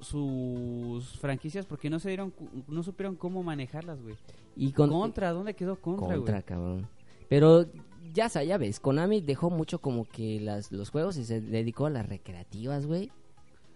sus 0.00 1.16
franquicias 1.18 1.66
porque 1.66 1.88
no 1.90 2.00
se 2.00 2.08
dieron, 2.08 2.32
no 2.68 2.82
supieron 2.82 3.14
cómo 3.16 3.42
manejarlas, 3.42 4.02
güey. 4.02 4.16
Y 4.56 4.72
con, 4.72 4.90
Contra, 4.90 5.30
¿dónde 5.32 5.54
quedó 5.54 5.76
Contra, 5.80 6.16
Contra, 6.16 6.32
güey? 6.34 6.42
cabrón. 6.44 6.88
Pero 7.32 7.64
ya, 8.12 8.28
sa- 8.28 8.44
ya 8.44 8.58
ves, 8.58 8.78
Konami 8.78 9.22
dejó 9.22 9.48
mucho 9.48 9.80
como 9.80 10.04
que 10.04 10.38
las, 10.40 10.70
los 10.70 10.90
juegos 10.90 11.16
y 11.16 11.24
se 11.24 11.40
dedicó 11.40 11.86
a 11.86 11.90
las 11.90 12.06
recreativas, 12.06 12.84
güey. 12.86 13.10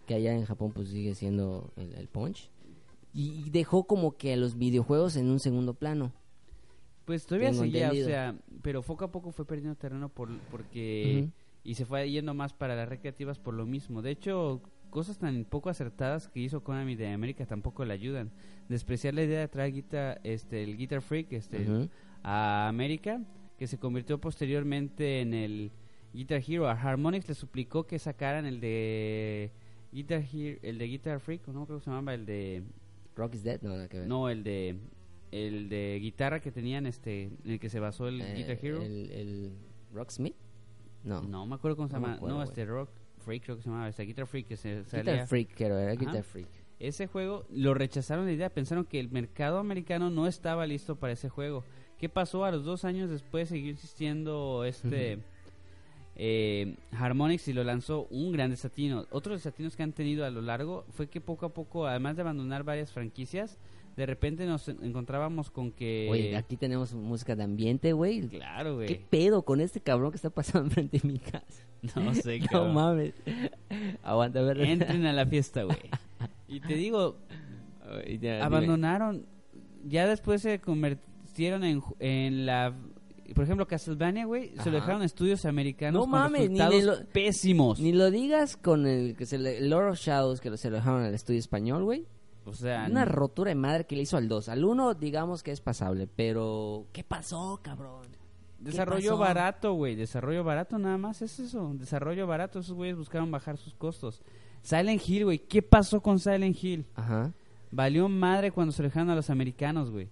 Que 0.06 0.14
allá 0.14 0.34
en 0.34 0.44
Japón 0.44 0.72
pues 0.74 0.90
sigue 0.90 1.14
siendo 1.14 1.72
el, 1.76 1.94
el 1.94 2.06
punch. 2.08 2.50
Y 3.14 3.30
y 3.46 3.50
dejó 3.50 3.84
como 3.86 4.16
que 4.18 4.34
a 4.34 4.36
los 4.36 4.58
videojuegos 4.58 5.16
en 5.16 5.30
un 5.30 5.40
segundo 5.40 5.72
plano. 5.72 6.12
Pues 7.06 7.24
todavía 7.24 7.50
Tengo 7.50 7.62
seguía, 7.62 7.90
o 7.90 7.94
sea, 7.94 8.34
pero 8.62 8.82
poco 8.82 9.04
a 9.06 9.10
poco 9.12 9.30
fue 9.32 9.46
perdiendo 9.46 9.74
terreno 9.76 10.08
por, 10.10 10.28
porque... 10.50 11.30
Y 11.64 11.74
se 11.74 11.84
fue 11.86 12.10
yendo 12.10 12.34
más 12.34 12.52
para 12.52 12.76
las 12.76 12.88
recreativas 12.88 13.38
por 13.38 13.54
lo 13.54 13.64
mismo. 13.64 14.02
De 14.02 14.10
hecho, 14.10 14.60
cosas 14.90 15.18
tan 15.18 15.44
poco 15.44 15.70
acertadas 15.70 16.28
que 16.28 16.40
hizo 16.40 16.62
Konami 16.62 16.94
de 16.94 17.08
América 17.12 17.46
tampoco 17.46 17.84
le 17.84 17.94
ayudan. 17.94 18.30
Despreciar 18.68 19.14
la 19.14 19.22
idea 19.24 19.40
de 19.40 19.48
traer 19.48 19.72
guita- 19.72 20.20
este, 20.24 20.62
el 20.62 20.76
Guitar 20.76 21.00
Freak 21.00 21.32
este, 21.32 21.66
a 22.22 22.68
América, 22.68 23.20
que 23.58 23.66
se 23.66 23.78
convirtió 23.78 24.20
posteriormente 24.20 25.20
en 25.20 25.34
el 25.34 25.70
Guitar 26.12 26.42
Hero. 26.46 26.68
A 26.68 26.72
Harmonix 26.72 27.28
le 27.28 27.34
suplicó 27.34 27.86
que 27.86 27.98
sacaran 27.98 28.46
el 28.46 28.60
de 28.60 29.50
Guitar 29.92 30.22
Hero, 30.32 30.58
el 30.62 30.78
de 30.78 30.86
Guitar 30.86 31.20
Freak, 31.20 31.46
no 31.48 31.64
creo 31.66 31.78
que 31.78 31.84
se 31.84 31.90
llamaba 31.90 32.14
el 32.14 32.26
de 32.26 32.62
Rock 33.16 33.34
is 33.34 33.42
Dead, 33.44 33.60
no, 33.62 33.70
nada 33.70 33.88
que 33.88 33.98
ver. 34.00 34.08
no, 34.08 34.28
el 34.28 34.42
de 34.44 34.76
el 35.32 35.68
de 35.68 35.98
guitarra 36.00 36.40
que 36.40 36.52
tenían 36.52 36.86
este 36.86 37.24
en 37.24 37.50
el 37.50 37.58
que 37.60 37.68
se 37.68 37.80
basó 37.80 38.08
el 38.08 38.20
Eh, 38.20 38.34
Guitar 38.36 38.58
Hero. 38.62 38.80
El, 38.82 39.10
el 39.10 39.52
Rocksmith. 39.92 40.36
No. 41.04 41.22
No 41.22 41.46
me 41.46 41.54
acuerdo 41.56 41.76
cómo 41.76 41.88
se 41.88 41.94
No 41.94 42.00
llama. 42.00 42.14
acuerdo, 42.14 42.36
no, 42.36 42.42
este 42.42 42.64
Rock 42.64 42.90
Freak 43.18 43.44
creo 43.44 43.56
que 43.56 43.62
se 43.62 43.68
llamaba, 43.70 43.88
este 43.88 44.02
Guitar 44.04 44.26
Freak 44.26 44.46
que 44.46 44.56
se 44.56 44.84
salía. 44.84 45.12
Guitar 45.12 45.26
Freak, 45.28 45.54
creo, 45.54 45.78
era 45.78 45.92
Ajá. 45.92 46.00
Guitar 46.00 46.22
Freak. 46.22 46.48
Ese 46.78 47.06
juego 47.06 47.46
lo 47.50 47.74
rechazaron 47.74 48.26
la 48.26 48.32
idea, 48.32 48.50
pensaron 48.50 48.84
que 48.84 49.00
el 49.00 49.10
mercado 49.10 49.58
americano 49.58 50.10
no 50.10 50.26
estaba 50.26 50.66
listo 50.66 50.96
para 50.96 51.14
ese 51.14 51.28
juego. 51.28 51.64
¿Qué 51.98 52.08
pasó? 52.08 52.44
A 52.44 52.50
los 52.50 52.64
dos 52.64 52.84
años 52.84 53.08
después 53.10 53.48
siguió 53.48 53.72
existiendo 53.72 54.64
este 54.64 55.18
eh, 56.16 56.74
Harmonix 56.92 57.46
y 57.48 57.52
lo 57.52 57.64
lanzó 57.64 58.06
un 58.10 58.32
gran 58.32 58.50
desatino. 58.50 59.06
Otros 59.10 59.38
desatinos 59.42 59.76
que 59.76 59.82
han 59.82 59.92
tenido 59.92 60.24
a 60.24 60.30
lo 60.30 60.42
largo 60.42 60.84
fue 60.92 61.08
que 61.08 61.20
poco 61.20 61.46
a 61.46 61.50
poco, 61.50 61.86
además 61.86 62.16
de 62.16 62.22
abandonar 62.22 62.64
varias 62.64 62.92
franquicias, 62.92 63.58
de 63.96 64.04
repente 64.06 64.44
nos 64.46 64.68
en- 64.68 64.82
encontrábamos 64.84 65.50
con 65.50 65.72
que... 65.72 66.08
Oye, 66.10 66.36
aquí 66.36 66.56
tenemos 66.58 66.92
música 66.92 67.34
de 67.34 67.44
ambiente, 67.44 67.92
güey. 67.94 68.28
Claro, 68.28 68.78
¿Qué 68.80 68.86
güey. 68.86 69.00
pedo 69.08 69.42
con 69.42 69.60
este 69.62 69.80
cabrón 69.80 70.10
que 70.10 70.16
está 70.16 70.28
pasando 70.30 70.66
enfrente 70.68 70.98
de 70.98 71.08
mi 71.08 71.18
casa? 71.18 71.64
No 71.94 72.14
sé, 72.14 72.38
No 72.40 72.46
cabrón. 72.46 72.74
mames. 72.74 73.14
Aguanta, 74.02 74.40
a 74.40 74.42
ver. 74.42 74.60
Entren 74.60 75.06
a 75.06 75.12
la 75.14 75.24
fiesta, 75.26 75.62
güey. 75.64 75.78
Y 76.48 76.60
te 76.60 76.74
digo, 76.74 77.16
dime. 78.06 78.40
abandonaron, 78.42 79.24
ya 79.84 80.06
después 80.06 80.42
se 80.42 80.60
convirtieron 81.36 81.64
en, 81.64 81.82
en 82.00 82.46
la... 82.46 82.74
Por 83.34 83.42
ejemplo, 83.44 83.66
Castlevania, 83.66 84.24
güey, 84.24 84.52
se 84.62 84.70
lo 84.70 84.76
dejaron 84.76 85.02
a 85.02 85.04
estudios 85.04 85.44
americanos 85.46 85.98
No 85.98 86.00
con 86.02 86.10
mames, 86.10 86.42
resultados 86.42 86.82
lo- 86.84 87.06
pésimos. 87.08 87.80
Ni 87.80 87.92
lo 87.92 88.10
digas 88.12 88.56
con 88.56 88.86
el 88.86 89.16
que 89.16 89.26
se 89.26 89.36
le, 89.38 89.60
Lord 89.62 89.90
of 89.90 89.98
Shadows 89.98 90.40
que 90.40 90.56
se 90.56 90.70
lo 90.70 90.76
dejaron 90.76 91.02
al 91.02 91.12
estudio 91.12 91.40
español, 91.40 91.82
güey. 91.84 92.06
O 92.44 92.54
sea, 92.54 92.86
Una 92.88 93.04
rotura 93.04 93.48
de 93.48 93.56
madre 93.56 93.84
que 93.84 93.96
le 93.96 94.02
hizo 94.02 94.16
al 94.16 94.28
2. 94.28 94.48
Al 94.48 94.64
1 94.64 94.94
digamos 94.94 95.42
que 95.42 95.50
es 95.50 95.60
pasable, 95.60 96.06
pero 96.06 96.86
¿qué 96.92 97.02
pasó, 97.02 97.58
cabrón? 97.62 98.06
desarrollo 98.60 99.10
pasó? 99.10 99.18
barato, 99.18 99.72
güey, 99.74 99.96
desarrollo 99.96 100.44
barato 100.44 100.78
nada 100.78 100.96
más 100.96 101.20
es 101.20 101.38
eso, 101.40 101.72
desarrollo 101.74 102.26
barato, 102.28 102.60
esos 102.60 102.74
güeyes 102.76 102.96
buscaron 102.96 103.30
bajar 103.32 103.56
sus 103.58 103.74
costos. 103.74 104.22
Silent 104.62 105.02
Hill, 105.06 105.24
güey, 105.24 105.38
¿qué 105.40 105.62
pasó 105.62 106.00
con 106.00 106.20
Silent 106.20 106.56
Hill? 106.62 106.86
Ajá. 106.94 107.32
Valió 107.72 108.08
madre 108.08 108.52
cuando 108.52 108.70
se 108.72 108.82
lo 108.82 108.88
dejaron 108.88 109.10
a 109.10 109.16
los 109.16 109.28
americanos, 109.30 109.90
güey. 109.90 110.08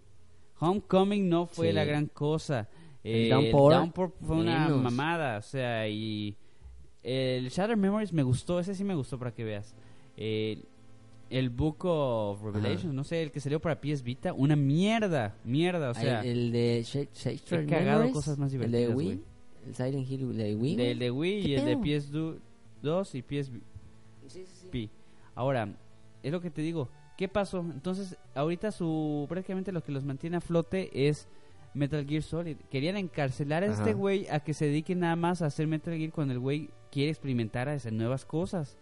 Homecoming 0.61 1.29
no 1.29 1.47
fue 1.47 1.69
Sí. 1.69 1.73
la 1.75 1.85
gran 1.85 2.07
cosa. 2.07 2.69
El 3.03 3.27
Eh, 3.27 3.29
Downpour, 3.29 3.73
Downpour 3.75 4.13
fue 4.27 4.37
una 4.37 4.65
menos. 4.67 4.83
mamada, 4.83 5.39
o 5.39 5.43
sea, 5.43 5.87
y 5.89 6.37
el 7.03 7.49
Shattered 7.51 7.77
Memories 7.79 8.13
me 8.13 8.23
gustó, 8.23 8.59
ese 8.61 8.75
sí 8.75 8.83
me 8.85 8.95
gustó 8.95 9.19
para 9.19 9.33
que 9.33 9.45
veas. 9.45 9.75
Eh, 10.17 10.63
el 11.31 11.51
Book 11.51 11.85
of 11.85 12.43
Revelations, 12.43 12.85
Ajá. 12.87 12.93
no 12.93 13.05
sé, 13.05 13.23
el 13.23 13.31
que 13.33 13.41
salió 13.41 13.61
para 13.61 13.81
PS 13.81 14.03
Vita, 14.03 14.33
una 14.33 14.57
mierda, 14.57 15.35
mierda, 15.45 15.91
o 15.91 15.95
sea, 15.95 16.21
el, 16.23 16.29
el 16.29 16.53
de 16.53 16.87
cagado 17.67 17.85
Memories, 18.01 18.13
cosas 18.15 18.39
más 18.39 18.53
El 18.55 18.61
de 18.61 18.67
divertidas, 18.69 18.97
Wii. 18.97 19.07
güey. 19.07 19.21
El 19.67 19.75
Silent 19.75 20.11
Hill 20.11 20.37
de 20.37 20.55
Wii. 20.55 20.77
del 20.77 20.99
de 20.99 21.11
Wii 21.11 21.43
¿Qué 21.43 21.49
y 21.49 21.55
el 21.55 21.65
de 21.65 21.77
pedo? 21.79 22.37
PS2 22.83 23.15
y 23.15 23.23
PSP. 23.23 23.55
Sí, 24.29 24.45
sí, 24.47 24.69
sí. 24.73 24.91
Ahora, 25.35 25.69
es 26.23 26.31
lo 26.33 26.41
que 26.41 26.51
te 26.51 26.63
digo. 26.63 26.89
¿Qué 27.17 27.29
pasó? 27.29 27.61
Entonces, 27.61 28.17
ahorita 28.35 28.73
su 28.73 29.27
prácticamente 29.29 29.71
lo 29.73 29.83
que 29.83 29.93
los 29.93 30.05
mantiene 30.05 30.37
a 30.39 30.41
flote 30.41 31.09
es 31.09 31.29
Metal 31.73 32.05
Gear 32.07 32.23
Solid. 32.23 32.57
Querían 32.71 32.97
encarcelar 32.97 33.63
a 33.63 33.67
Ajá. 33.71 33.75
este 33.83 33.95
güey 33.95 34.27
a 34.29 34.41
que 34.41 34.55
se 34.55 34.67
dedique 34.67 34.95
nada 34.95 35.15
más 35.17 35.41
a 35.43 35.47
hacer 35.47 35.67
Metal 35.67 35.97
Gear 35.97 36.11
cuando 36.13 36.33
el 36.35 36.41
güey 36.41 36.71
quiere 36.91 37.11
experimentar 37.11 37.69
a 37.69 37.73
hacer 37.75 37.93
nuevas 37.93 38.25
cosas. 38.25 38.77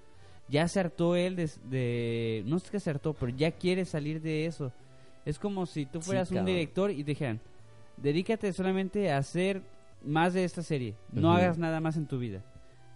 Ya 0.49 0.67
se 0.69 0.81
hartó 0.81 1.15
él 1.17 1.37
de, 1.37 1.51
de- 1.71 2.43
no 2.47 2.57
es 2.57 2.71
que 2.71 2.81
se 2.81 2.91
hartó, 2.91 3.15
pero 3.15 3.35
ya 3.37 3.51
quiere 3.53 3.85
salir 3.85 4.21
de 4.21 4.47
eso. 4.47 4.73
Es 5.25 5.39
como 5.39 5.67
si 5.67 5.87
tú 5.87 6.01
Sí, 6.01 6.07
fueras 6.07 6.31
un 6.31 6.45
director 6.45 6.91
y 6.91 7.05
te 7.05 7.13
dijeran, 7.13 7.41
dedícate 7.97 8.53
solamente 8.53 9.11
a 9.13 9.19
hacer 9.19 9.63
más 10.05 10.35
de 10.35 10.45
esta 10.45 10.63
serie. 10.63 10.97
No 11.13 11.33
hagas 11.33 11.59
nada 11.59 11.81
más 11.81 11.97
en 11.97 12.07
tu 12.07 12.19
vida. 12.19 12.43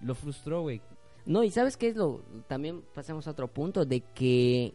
Lo 0.02 0.14
frustró, 0.14 0.62
güey. 0.62 0.80
No, 1.24 1.44
y 1.44 1.50
¿sabes 1.50 1.76
qué 1.76 1.88
es 1.88 1.96
lo? 1.96 2.22
También 2.48 2.82
pasamos 2.94 3.26
a 3.26 3.30
otro 3.30 3.48
punto 3.48 3.84
de 3.84 4.00
que 4.00 4.74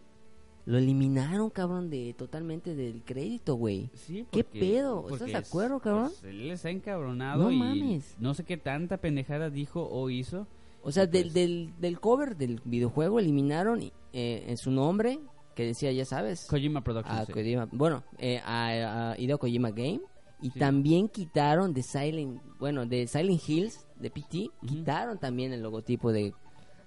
lo 0.65 0.77
eliminaron, 0.77 1.49
cabrón, 1.49 1.89
de 1.89 2.13
totalmente 2.17 2.75
del 2.75 3.03
crédito, 3.03 3.55
güey. 3.55 3.89
Sí, 3.93 4.25
¿Qué 4.31 4.43
porque- 4.43 4.59
pedo? 4.59 5.05
¿Estás 5.11 5.27
de 5.27 5.35
acuerdo, 5.35 5.79
cabrón? 5.79 6.09
pues, 6.19 6.23
él 6.23 6.51
está 6.51 6.69
encabronado 6.69 7.43
No 7.45 7.51
y 7.51 7.57
mames. 7.57 8.15
no 8.19 8.33
sé 8.33 8.43
qué 8.43 8.57
tanta 8.57 8.97
pendejada 8.97 9.49
dijo 9.49 9.87
o 9.89 10.09
hizo. 10.09 10.47
O 10.83 10.91
sea, 10.91 11.05
del, 11.05 11.23
Pues- 11.23 11.33
del, 11.33 11.73
del 11.79 11.99
cover 11.99 12.35
del 12.37 12.59
videojuego 12.65 13.19
eliminaron 13.19 13.81
eh, 14.13 14.45
en 14.47 14.57
su 14.57 14.71
nombre, 14.71 15.19
que 15.55 15.65
decía, 15.65 15.91
ya 15.91 16.05
sabes, 16.05 16.45
Kojima 16.49 16.81
Productions. 16.83 17.19
a 17.21 17.25
sí. 17.25 17.33
Kojima- 17.33 17.69
bueno, 17.71 18.03
eh, 18.17 18.39
a, 18.43 19.11
a 19.11 19.19
Hideo 19.19 19.37
Kojima 19.37 19.71
Game. 19.71 20.01
Y 20.43 20.49
Sí. 20.49 20.57
también 20.59 21.07
quitaron 21.07 21.71
de 21.73 21.83
Silent, 21.83 22.41
bueno, 22.57 22.85
de 22.87 23.05
Silent 23.05 23.41
Hills, 23.47 23.85
de 23.99 24.09
PT, 24.09 24.49
Ujú. 24.63 24.67
quitaron 24.67 25.19
también 25.19 25.53
el 25.53 25.61
logotipo 25.61 26.11
de, 26.11 26.33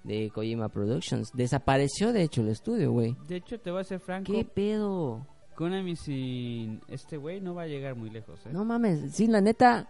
de 0.05 0.29
Kojima 0.29 0.69
Productions. 0.69 1.31
Desapareció, 1.33 2.13
de 2.13 2.23
hecho, 2.23 2.41
el 2.41 2.49
estudio, 2.49 2.91
güey. 2.91 3.15
De 3.27 3.37
hecho, 3.37 3.59
te 3.59 3.71
voy 3.71 3.81
a 3.81 3.83
ser 3.83 3.99
franco. 3.99 4.31
¿Qué 4.31 4.45
pedo? 4.45 5.25
Konami 5.55 5.95
sin 5.95 6.81
este 6.87 7.17
güey 7.17 7.41
no 7.41 7.55
va 7.55 7.63
a 7.63 7.67
llegar 7.67 7.95
muy 7.95 8.09
lejos. 8.09 8.45
¿eh? 8.45 8.49
No 8.51 8.65
mames, 8.65 9.15
sí, 9.15 9.27
la 9.27 9.41
neta. 9.41 9.89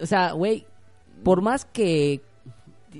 O 0.00 0.06
sea, 0.06 0.32
güey, 0.32 0.66
por 1.22 1.42
más 1.42 1.64
que. 1.64 2.22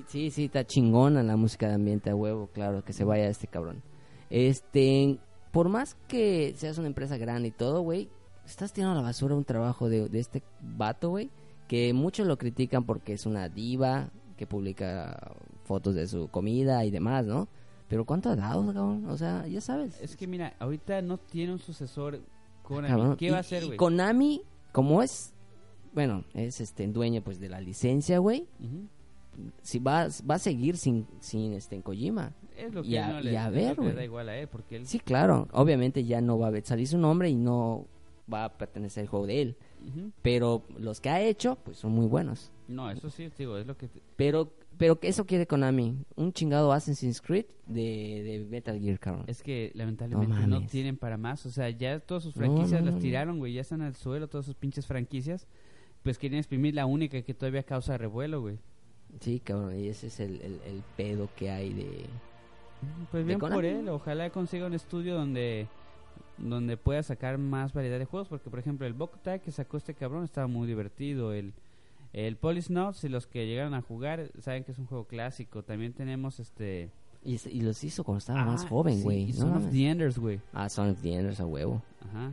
Sí, 0.08 0.30
sí, 0.30 0.44
está 0.46 0.64
chingona 0.64 1.22
la 1.22 1.36
música 1.36 1.68
de 1.68 1.74
ambiente 1.74 2.10
a 2.10 2.16
huevo, 2.16 2.48
claro, 2.48 2.84
que 2.84 2.92
se 2.92 3.04
vaya 3.04 3.28
este 3.28 3.46
cabrón. 3.46 3.82
Este. 4.30 5.18
Por 5.52 5.68
más 5.68 5.94
que 6.08 6.54
seas 6.56 6.78
una 6.78 6.86
empresa 6.86 7.18
grande 7.18 7.48
y 7.48 7.52
todo, 7.52 7.82
güey, 7.82 8.08
estás 8.46 8.72
tirando 8.72 8.94
a 8.94 9.02
la 9.02 9.06
basura 9.06 9.34
un 9.34 9.44
trabajo 9.44 9.90
de, 9.90 10.08
de 10.08 10.18
este 10.18 10.42
vato, 10.62 11.10
güey, 11.10 11.30
que 11.68 11.92
muchos 11.92 12.26
lo 12.26 12.38
critican 12.38 12.84
porque 12.84 13.12
es 13.12 13.26
una 13.26 13.50
diva 13.50 14.10
que 14.38 14.46
publica 14.46 15.34
fotos 15.72 15.94
de 15.94 16.06
su 16.06 16.28
comida 16.28 16.84
y 16.84 16.90
demás, 16.90 17.24
¿no? 17.24 17.48
Pero 17.88 18.04
¿cuánto 18.04 18.28
ha 18.30 18.36
dado, 18.36 18.66
cabrón? 18.66 19.06
O 19.08 19.16
sea, 19.16 19.46
ya 19.46 19.60
sabes. 19.62 19.98
Es 20.02 20.16
que 20.16 20.26
mira, 20.26 20.54
ahorita 20.58 21.00
no 21.02 21.16
tiene 21.18 21.52
un 21.52 21.58
sucesor 21.58 22.20
Konami. 22.62 22.88
Cabrón. 22.88 23.16
¿Qué 23.16 23.26
Y- 23.26 23.30
va 23.30 23.38
a 23.38 23.40
hacer, 23.40 23.64
güey? 23.66 23.76
Konami, 23.78 24.42
como 24.70 25.02
es, 25.02 25.32
bueno, 25.94 26.24
es 26.34 26.60
este 26.60 26.86
dueño 26.88 27.22
pues 27.22 27.40
de 27.40 27.48
la 27.48 27.60
licencia, 27.60 28.18
güey. 28.18 28.46
Si 29.62 29.78
va, 29.78 30.08
va 30.30 30.34
a 30.34 30.38
seguir 30.38 30.76
sin, 30.76 31.06
sin 31.20 31.54
este 31.54 31.74
en 31.76 31.82
Kojima. 31.82 32.32
Es 32.56 32.72
lo 32.74 32.82
que 32.82 32.88
Y 32.90 32.96
a- 32.98 33.08
no 33.08 33.20
le, 33.22 33.32
y 33.32 33.36
a 33.36 33.48
ver, 33.48 33.76
güey. 33.76 33.94
da 33.94 34.04
igual 34.04 34.28
a 34.28 34.36
él, 34.36 34.46
porque 34.48 34.76
él... 34.76 34.86
Sí, 34.86 35.00
claro. 35.00 35.48
Obviamente 35.52 36.04
ya 36.04 36.20
no 36.20 36.38
va 36.38 36.48
a 36.48 36.60
salir 36.62 36.86
su 36.86 36.98
nombre 36.98 37.30
y 37.30 37.34
no 37.34 37.86
va 38.32 38.44
a 38.44 38.52
pertenecer 38.58 39.02
al 39.02 39.08
juego 39.08 39.26
de 39.26 39.40
él. 39.42 39.56
Pero 40.22 40.62
los 40.78 41.00
que 41.00 41.08
ha 41.08 41.20
hecho, 41.22 41.56
pues 41.64 41.78
son 41.78 41.92
muy 41.92 42.06
buenos. 42.06 42.52
No, 42.68 42.90
eso 42.90 43.10
sí, 43.10 43.30
digo, 43.36 43.56
es 43.58 43.66
lo 43.66 43.76
que... 43.76 43.88
te- 43.88 44.02
Pero, 44.16 44.52
pero 44.78 44.98
eso 45.02 45.24
quiere 45.26 45.46
Konami. 45.46 45.96
Un 46.16 46.32
chingado 46.32 46.72
Assassin's 46.72 47.20
Creed 47.20 47.46
de, 47.66 48.22
de 48.22 48.46
Metal 48.48 48.78
Gear, 48.78 48.98
cabrón. 48.98 49.24
Es 49.26 49.42
que 49.42 49.70
lamentablemente 49.74 50.46
no, 50.46 50.66
tienen 50.66 50.96
para 50.96 51.16
más. 51.16 51.44
O 51.46 51.50
sea, 51.50 51.70
ya 51.70 52.00
todas 52.00 52.22
sus 52.22 52.34
franquicias 52.34 52.80
no, 52.80 52.86
las 52.86 52.94
no, 52.96 53.00
tiraron, 53.00 53.38
güey. 53.38 53.52
Ya 53.52 53.60
están 53.60 53.82
al 53.82 53.94
suelo 53.94 54.28
todas 54.28 54.46
sus 54.46 54.54
pinches 54.54 54.86
franquicias. 54.86 55.46
Pues 56.02 56.18
quieren 56.18 56.38
exprimir 56.38 56.74
la 56.74 56.86
única 56.86 57.22
que 57.22 57.34
todavía 57.34 57.62
causa 57.62 57.96
revuelo, 57.96 58.40
güey. 58.40 58.58
Sí, 59.20 59.40
cabrón. 59.40 59.78
Y 59.78 59.88
ese 59.88 60.08
es 60.08 60.20
el, 60.20 60.40
el, 60.40 60.60
el 60.66 60.82
pedo 60.96 61.28
que 61.36 61.50
hay 61.50 61.72
de... 61.72 62.06
Pues 63.10 63.24
De 63.24 63.28
bien 63.28 63.38
por 63.38 63.64
él. 63.64 63.88
Ojalá 63.88 64.30
consiga 64.30 64.66
un 64.66 64.74
estudio 64.74 65.14
donde 65.14 65.68
donde 66.38 66.76
pueda 66.76 67.02
sacar 67.02 67.38
más 67.38 67.72
variedad 67.72 67.98
de 67.98 68.04
juegos. 68.04 68.28
Porque, 68.28 68.50
por 68.50 68.58
ejemplo, 68.58 68.86
el 68.86 68.92
Bokutai 68.92 69.40
que 69.40 69.52
sacó 69.52 69.76
este 69.76 69.94
cabrón 69.94 70.24
estaba 70.24 70.46
muy 70.46 70.66
divertido. 70.66 71.32
El, 71.32 71.52
el 72.12 72.36
Police 72.36 72.72
Notes 72.72 73.04
y 73.04 73.08
los 73.08 73.26
que 73.26 73.46
llegaron 73.46 73.74
a 73.74 73.82
jugar 73.82 74.30
saben 74.40 74.64
que 74.64 74.72
es 74.72 74.78
un 74.78 74.86
juego 74.86 75.06
clásico. 75.06 75.62
También 75.62 75.92
tenemos 75.92 76.40
este 76.40 76.90
Y, 77.24 77.38
y 77.48 77.60
los 77.62 77.82
hizo 77.84 78.04
cuando 78.04 78.18
estaba 78.18 78.44
más 78.44 78.64
Ah, 78.64 78.68
joven, 78.68 78.96
sí, 78.98 79.02
güey. 79.02 79.26
no 79.28 79.32
Son 79.34 79.52
of 79.56 79.70
the 79.70 79.88
Enders, 79.88 80.18
güey. 80.18 80.40
Ah, 80.52 80.68
Son 80.68 80.90
of 80.90 81.00
the 81.02 81.14
Enders 81.14 81.40
a 81.40 81.46
huevo. 81.46 81.82
Ajá. 82.00 82.32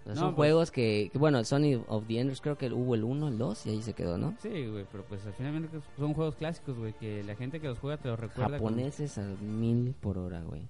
O 0.00 0.04
sea, 0.04 0.14
No, 0.14 0.20
son 0.20 0.34
pues- 0.34 0.48
juegos 0.50 0.70
que, 0.70 1.08
que, 1.10 1.18
bueno, 1.18 1.42
Sony 1.44 1.82
of 1.88 2.06
the 2.06 2.18
Enders 2.20 2.42
creo 2.42 2.58
que 2.58 2.70
hubo 2.70 2.94
el 2.94 3.04
1, 3.04 3.28
el 3.28 3.38
2 3.38 3.64
y 3.66 3.70
ahí 3.70 3.80
se 3.80 3.94
quedó, 3.94 4.18
¿no? 4.18 4.34
Sí, 4.42 4.66
güey, 4.66 4.84
pero 4.92 5.02
pues 5.06 5.24
al 5.24 5.32
final 5.32 5.66
son 5.96 6.12
juegos 6.12 6.34
clásicos, 6.36 6.76
güey, 6.76 6.92
que 6.92 7.24
la 7.24 7.34
gente 7.36 7.58
que 7.58 7.68
los 7.68 7.78
juega 7.78 7.96
te 7.96 8.08
los 8.08 8.20
recuerda. 8.20 8.58
con- 8.58 8.74
Japoneses 8.74 9.16
a 9.16 9.22
mil 9.40 9.94
por 9.98 10.18
hora, 10.18 10.42
güey. 10.42 10.68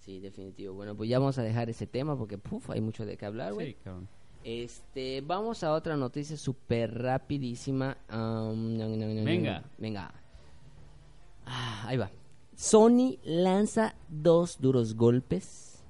Sí, 0.00 0.18
definitivo. 0.18 0.74
Bueno, 0.74 0.96
pues 0.96 1.08
ya 1.08 1.20
vamos 1.20 1.38
a 1.38 1.42
dejar 1.42 1.70
ese 1.70 1.86
tema 1.86 2.18
porque, 2.18 2.36
puf, 2.36 2.68
hay 2.70 2.80
mucho 2.80 3.06
de 3.06 3.16
qué 3.16 3.26
hablar, 3.26 3.52
güey. 3.54 3.68
Sí, 3.68 3.76
cabrón. 3.84 4.08
Este, 4.44 5.20
vamos 5.20 5.62
a 5.62 5.72
otra 5.72 5.96
noticia 5.96 6.36
súper 6.36 7.00
rapidísima. 7.00 7.96
Venga. 8.08 9.62
Venga. 9.78 10.12
Ah, 11.46 11.84
ahí 11.86 11.96
va. 11.96 12.10
Sony 12.54 13.18
lanza 13.24 13.94
dos 14.08 14.60
duros 14.60 14.94
golpes 14.94 15.82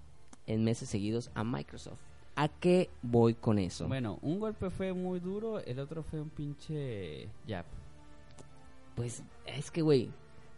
en 0.46 0.64
meses 0.64 0.88
seguidos 0.88 1.30
a 1.34 1.44
Microsoft. 1.44 2.00
¿A 2.34 2.48
qué 2.48 2.88
voy 3.02 3.34
con 3.34 3.58
eso? 3.58 3.86
Bueno, 3.88 4.18
un 4.22 4.40
golpe 4.40 4.70
fue 4.70 4.92
muy 4.94 5.20
duro, 5.20 5.58
el 5.60 5.78
otro 5.78 6.02
fue 6.02 6.20
un 6.20 6.30
pinche 6.30 7.28
jab. 7.46 7.66
Pues 8.94 9.22
es 9.46 9.70
que, 9.70 9.82
güey, 9.82 10.10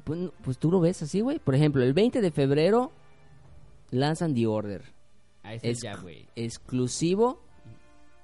pues, 0.04 0.30
pues 0.42 0.58
tú 0.58 0.70
lo 0.70 0.80
ves 0.80 1.02
así, 1.02 1.20
güey. 1.20 1.38
Por 1.40 1.54
ejemplo, 1.54 1.82
el 1.82 1.92
20 1.92 2.20
de 2.20 2.30
febrero 2.30 2.92
lanzan 3.90 4.34
The 4.34 4.46
Order. 4.46 4.82
Ahí 5.42 5.56
está 5.56 5.68
Es- 5.68 5.82
jab, 5.82 6.00
güey. 6.02 6.28
exclusivo 6.36 7.40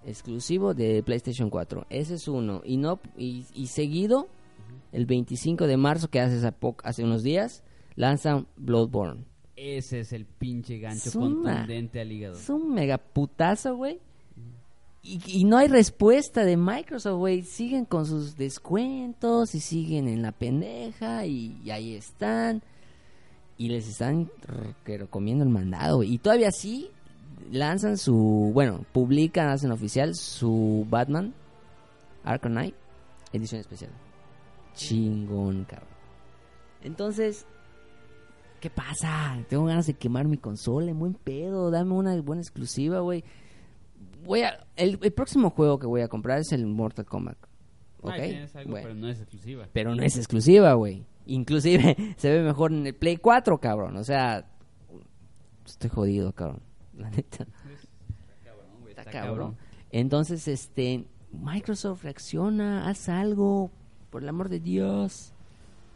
exclusivo 0.04 0.74
de 0.74 1.02
PlayStation 1.02 1.50
4 1.50 1.86
ese 1.90 2.14
es 2.14 2.28
uno. 2.28 2.62
Y 2.64 2.76
no 2.76 3.00
y, 3.16 3.44
y 3.54 3.66
seguido 3.66 4.28
el 4.92 5.06
25 5.06 5.66
de 5.66 5.76
marzo 5.76 6.08
que 6.08 6.20
hace 6.20 6.52
hace, 6.84 7.04
unos 7.04 7.22
días 7.22 7.62
lanzan 7.96 8.46
Bloodborne. 8.56 9.24
Ese 9.56 10.00
es 10.00 10.12
el 10.12 10.24
pinche 10.24 10.78
gancho 10.78 11.12
contundente 11.12 12.00
al 12.00 12.10
hígado. 12.10 12.34
es 12.34 12.48
un 12.48 12.72
mega 12.72 12.98
putazo 12.98 13.76
güey. 13.76 13.98
Y, 15.02 15.20
y 15.26 15.44
no 15.44 15.56
hay 15.56 15.68
respuesta 15.68 16.44
de 16.44 16.56
Microsoft 16.56 17.18
güey. 17.18 17.42
Siguen 17.42 17.84
con 17.84 18.06
sus 18.06 18.36
descuentos 18.36 19.54
y 19.54 19.60
siguen 19.60 20.08
en 20.08 20.22
la 20.22 20.32
pendeja 20.32 21.26
y, 21.26 21.60
y 21.64 21.70
ahí 21.70 21.94
están. 21.94 22.62
Y 23.58 23.68
les 23.68 23.86
están 23.86 24.30
comiendo 25.10 25.44
el 25.44 25.50
mandado 25.50 26.02
y 26.02 26.16
todavía 26.16 26.50
sí 26.50 26.90
lanzan 27.50 27.96
su 27.98 28.50
bueno 28.54 28.84
publican 28.92 29.48
hacen 29.48 29.70
oficial 29.72 30.14
su 30.14 30.86
Batman 30.88 31.34
Arkham 32.24 32.52
Knight 32.52 32.74
edición 33.32 33.60
especial 33.60 33.90
chingón 34.74 35.64
cabrón 35.64 35.88
entonces 36.82 37.46
¿qué 38.60 38.70
pasa? 38.70 39.38
tengo 39.48 39.64
ganas 39.66 39.86
de 39.86 39.94
quemar 39.94 40.26
mi 40.26 40.36
consola 40.36 40.90
en 40.90 40.98
buen 40.98 41.14
pedo 41.14 41.70
dame 41.70 41.92
una 41.92 42.20
buena 42.20 42.42
exclusiva 42.42 43.00
güey 43.00 43.24
voy 44.24 44.42
a 44.42 44.66
el, 44.76 44.98
el 45.02 45.12
próximo 45.12 45.50
juego 45.50 45.78
que 45.78 45.86
voy 45.86 46.02
a 46.02 46.08
comprar 46.08 46.38
es 46.40 46.52
el 46.52 46.66
Mortal 46.66 47.04
Kombat 47.04 47.36
¿ok? 48.02 48.10
Ah, 48.12 48.16
tienes 48.16 48.56
algo, 48.56 48.70
Bueno. 48.70 48.88
pero 48.88 48.94
no 48.98 49.08
es 49.08 49.18
exclusiva. 49.20 49.68
Pero 49.72 49.94
no 49.94 50.02
es 50.02 50.16
exclusiva, 50.16 50.72
güey. 50.72 51.04
Inclusive 51.26 51.96
se 52.16 52.30
ve 52.30 52.42
mejor 52.42 52.72
en 52.72 52.86
el 52.86 52.94
Play 52.94 53.18
4, 53.18 53.58
cabrón. 53.58 53.96
O 53.98 54.04
sea, 54.04 54.46
estoy 55.66 55.90
jodido, 55.90 56.32
cabrón. 56.32 56.62
La 56.96 57.10
neta. 57.10 57.46
Cabrón, 58.44 58.80
güey, 58.80 58.90
Está 58.90 59.10
cabrón. 59.10 59.56
Entonces, 59.90 60.46
este, 60.48 61.04
Microsoft 61.32 62.04
reacciona, 62.04 62.88
haz 62.88 63.08
algo, 63.08 63.70
por 64.10 64.22
el 64.22 64.28
amor 64.28 64.48
de 64.48 64.60
Dios. 64.60 65.32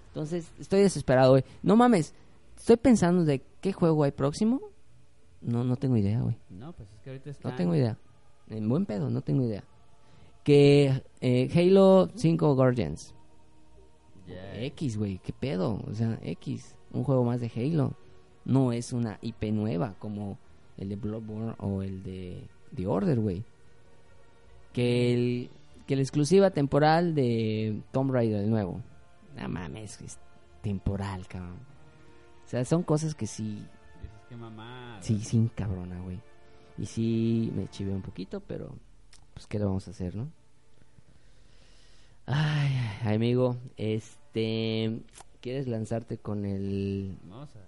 Entonces, 0.09 0.51
estoy 0.59 0.81
desesperado, 0.81 1.33
güey. 1.33 1.45
No 1.63 1.77
mames, 1.77 2.15
estoy 2.57 2.77
pensando 2.77 3.25
de 3.25 3.43
qué 3.61 3.73
juego 3.73 4.05
hay 4.05 4.13
próximo. 4.13 4.61
No, 5.41 5.65
no 5.65 5.77
tengo 5.77 5.97
idea, 5.97 6.21
güey. 6.21 6.37
No, 6.49 6.73
pues 6.73 6.91
es 6.93 7.01
que 7.01 7.11
ahorita 7.11 7.31
está. 7.31 7.51
No 7.51 7.57
tengo 7.57 7.75
idea. 7.75 7.99
En 8.49 8.69
buen 8.69 8.87
pedo, 8.87 9.11
no 9.11 9.21
tengo 9.21 9.43
idea. 9.43 9.65
Que 10.43 11.03
eh, 11.21 11.51
Halo 11.55 12.11
5 12.15 12.55
Guardians. 12.55 13.15
X, 14.57 14.97
güey, 14.97 15.19
qué 15.19 15.33
pedo. 15.33 15.83
O 15.87 15.95
sea, 15.95 16.19
X, 16.23 16.75
un 16.93 17.05
juego 17.05 17.25
más 17.25 17.41
de 17.41 17.51
Halo. 17.55 17.93
No 18.45 18.73
es 18.73 18.93
una 18.93 19.19
IP 19.21 19.45
nueva 19.53 19.95
como 19.99 20.39
el 20.79 20.89
de 20.89 20.97
Bloodborne 20.97 21.55
o 21.59 21.83
el 21.83 22.03
de 22.03 22.47
The 22.75 22.87
Order, 22.87 23.21
güey. 23.21 23.45
Que 24.73 25.13
el 25.15 25.51
que 25.87 25.97
la 25.97 26.03
exclusiva 26.03 26.51
temporal 26.51 27.15
de 27.15 27.83
Tomb 27.93 28.11
Raider, 28.11 28.43
el 28.43 28.51
nuevo. 28.51 28.81
No 29.37 29.49
mames, 29.49 30.01
es 30.01 30.19
temporal, 30.63 31.27
cabrón. 31.27 31.59
O 32.45 32.49
sea, 32.49 32.65
son 32.65 32.83
cosas 32.83 33.15
que 33.15 33.27
sí, 33.27 33.67
Dices 34.03 34.21
que 34.29 34.37
mamá. 34.37 34.99
sí, 35.01 35.21
sin 35.21 35.49
cabrona, 35.49 36.01
güey. 36.01 36.21
Y 36.79 36.87
sí 36.87 37.53
me 37.55 37.69
chivé 37.69 37.93
un 37.93 38.03
poquito, 38.03 38.41
pero 38.41 38.75
pues 39.35 39.47
qué 39.47 39.59
le 39.59 39.67
vamos 39.67 39.87
a 39.89 39.91
hacer, 39.91 40.15
¿no? 40.17 40.29
Ay, 42.27 42.73
amigo, 43.05 43.57
este, 43.77 45.03
¿quieres 45.41 45.69
lanzarte 45.69 46.17
con 46.19 46.47
el 46.47 47.17
Vamos 47.29 47.55
a, 47.57 47.61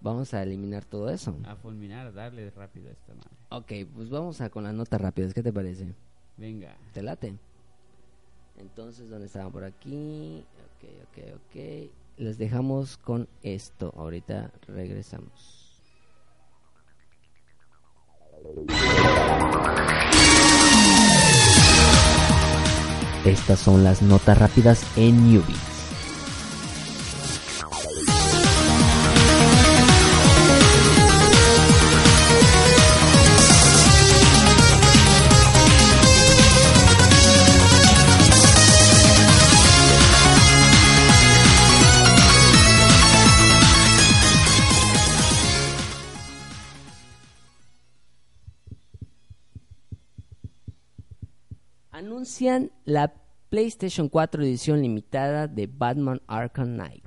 vamos 0.00 0.34
a 0.34 0.42
eliminar 0.42 0.84
todo 0.84 1.10
eso? 1.10 1.36
a 1.44 1.56
fulminar, 1.56 2.12
darle 2.12 2.50
rápido 2.50 2.88
a 2.88 2.92
esta 2.92 3.14
madre. 3.14 3.30
Ok, 3.50 3.92
pues 3.94 4.10
vamos 4.10 4.40
a 4.40 4.50
con 4.50 4.64
las 4.64 4.74
notas 4.74 5.00
rápidas, 5.00 5.34
¿qué 5.34 5.42
te 5.42 5.52
parece? 5.52 5.94
Venga. 6.36 6.76
¿Te 6.92 7.02
late? 7.02 7.34
Entonces, 8.58 9.08
¿dónde 9.08 9.26
estaban? 9.26 9.52
Por 9.52 9.64
aquí. 9.64 10.44
Ok, 10.76 10.88
ok, 11.08 11.34
ok. 11.36 11.90
Les 12.18 12.38
dejamos 12.38 12.96
con 12.98 13.28
esto. 13.42 13.92
Ahorita 13.96 14.50
regresamos. 14.66 15.82
Estas 23.24 23.58
son 23.58 23.84
las 23.84 24.02
notas 24.02 24.38
rápidas 24.38 24.84
en 24.96 25.30
Newbie. 25.30 25.79
Anuncian 52.40 52.70
la 52.86 53.12
PlayStation 53.50 54.08
4 54.08 54.42
edición 54.42 54.80
limitada 54.80 55.46
de 55.46 55.66
Batman 55.66 56.22
Arkham 56.26 56.68
Knight. 56.74 57.04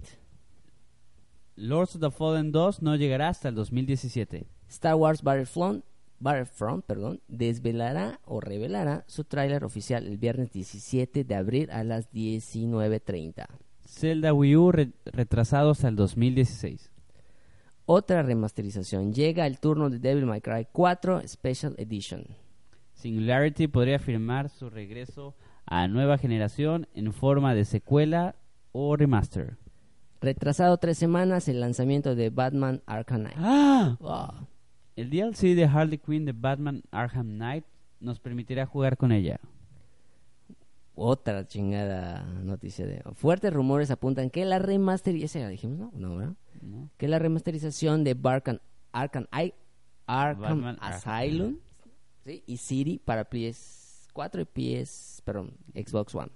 Lords 1.56 1.96
of 1.96 2.02
the 2.02 2.12
Fallen 2.12 2.52
2 2.52 2.84
no 2.84 2.96
llegará 2.96 3.30
hasta 3.30 3.50
el 3.50 3.56
2017. 3.56 4.46
Star 4.70 4.94
Wars 4.94 5.24
Battlefront, 5.24 5.86
Battlefront 6.20 6.86
perdón, 6.86 7.20
desvelará 7.28 8.20
o 8.26 8.42
revelará 8.42 9.06
su 9.08 9.24
tráiler 9.24 9.64
oficial 9.64 10.06
el 10.06 10.20
viernes 10.20 10.52
17 10.52 11.24
de 11.24 11.36
abril 11.36 11.72
a 11.72 11.84
las 11.84 12.12
19.30. 12.12 13.48
Zelda 13.88 14.34
Wii 14.36 14.56
U 14.56 14.72
re- 14.72 14.92
retrasado 15.06 15.72
hasta 15.72 15.88
el 15.88 15.96
2016. 15.96 16.92
Otra 17.88 18.22
remasterización. 18.22 19.14
Llega 19.14 19.48
el 19.48 19.58
turno 19.60 19.90
de 19.90 19.98
Devil 19.98 20.28
May 20.28 20.42
Cry 20.42 20.68
4 20.72 21.28
Special 21.28 21.74
Edition. 21.80 22.24
Singularity 23.04 23.68
podría 23.68 24.00
firmar 24.00 24.48
su 24.48 24.70
regreso 24.70 25.36
a 25.66 25.90
nueva 25.90 26.18
generación 26.18 26.88
en 26.94 27.12
forma 27.12 27.54
de 27.54 27.66
secuela 27.66 28.36
o 28.72 28.96
remaster. 28.96 29.58
Retrasado 30.22 30.78
tres 30.78 31.00
semanas 31.00 31.50
el 31.50 31.60
lanzamiento 31.60 32.16
de 32.16 32.30
Batman 32.30 32.82
Arkham 32.86 33.24
Knight. 33.24 33.36
¡Ah! 33.40 33.98
Wow. 34.00 34.48
El 34.96 35.10
DLC 35.10 35.54
de 35.54 35.66
Harley 35.66 35.98
Quinn 35.98 36.24
de 36.24 36.32
Batman 36.32 36.82
Arkham 36.92 37.28
Knight 37.28 37.66
nos 38.00 38.22
permitirá 38.22 38.66
jugar 38.66 38.96
con 38.96 39.12
ella. 39.12 39.42
Otra 40.96 41.46
chingada 41.46 42.24
noticia 42.24 42.88
de... 42.88 43.04
Fuertes 43.16 43.52
rumores 43.52 43.92
apuntan 43.92 44.30
que 44.30 44.46
la 44.46 44.60
remasterización... 44.60 45.26
¿Esa 45.26 45.40
la 45.48 45.50
dijimos? 45.50 45.92
No, 45.94 46.08
no, 46.08 46.16
¿verdad? 46.16 46.36
¿no? 46.62 46.90
Que 46.96 47.10
la 47.10 47.20
remasterización 47.20 48.06
de 48.06 48.14
Barkan, 48.14 48.62
Arkham, 48.94 49.28
Arkham 50.08 50.40
Batman 50.40 50.78
Asylum 50.80 51.58
¿sí? 52.26 52.44
y 52.46 52.58
City 52.58 53.00
para 53.04 53.30
PS4 53.30 54.48
y 54.54 54.84
PS... 54.84 55.22
Perdón, 55.26 55.54
Xbox 55.74 56.16
One. 56.16 56.32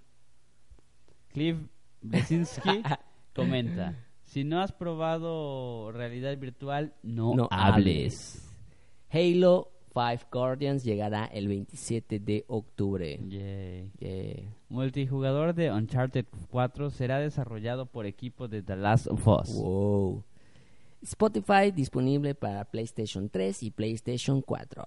Cliff 1.30 1.58
Blesinski 2.02 2.84
comenta: 3.36 3.96
Si 4.24 4.44
no 4.44 4.62
has 4.62 4.72
probado 4.72 5.92
realidad 5.92 6.38
virtual, 6.38 6.94
no, 7.04 7.36
No 7.36 7.48
hables. 7.52 8.44
Halo 9.10 9.72
Five 9.94 10.22
Guardians 10.32 10.84
llegará 10.84 11.26
el 11.26 11.48
27 11.48 12.20
de 12.20 12.46
octubre. 12.48 13.20
Yeah. 13.28 14.44
Multijugador 14.70 15.56
de 15.56 15.72
Uncharted 15.72 16.26
4 16.52 16.90
será 16.92 17.20
desarrollado 17.20 17.88
por 17.88 18.06
equipos 18.06 18.50
de 18.50 18.62
The 18.62 18.76
Last 18.76 19.08
of 19.08 19.28
Us. 19.28 19.54
Wow. 19.54 20.24
Spotify 21.02 21.72
disponible 21.72 22.36
para 22.36 22.66
PlayStation 22.66 23.30
3 23.30 23.64
y 23.64 23.72
PlayStation 23.72 24.42
4. 24.42 24.84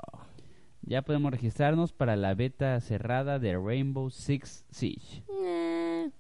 Ya 0.82 1.02
podemos 1.02 1.30
registrarnos 1.30 1.92
para 1.92 2.16
la 2.16 2.34
beta 2.34 2.80
cerrada 2.80 3.38
de 3.38 3.56
Rainbow 3.56 4.10
Six 4.10 4.64
Siege. 4.70 5.22
Eh, 5.44 6.10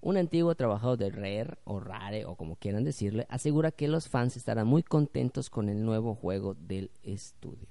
Un 0.00 0.16
antiguo 0.16 0.54
trabajador 0.54 0.98
de 0.98 1.10
Rare 1.10 1.58
o 1.64 1.80
Rare 1.80 2.24
o 2.24 2.36
como 2.36 2.56
quieran 2.56 2.84
decirle 2.84 3.26
asegura 3.28 3.70
que 3.70 3.88
los 3.88 4.08
fans 4.08 4.36
estarán 4.36 4.66
muy 4.66 4.82
contentos 4.82 5.50
con 5.50 5.68
el 5.68 5.84
nuevo 5.84 6.14
juego 6.14 6.54
del 6.54 6.90
estudio. 7.02 7.68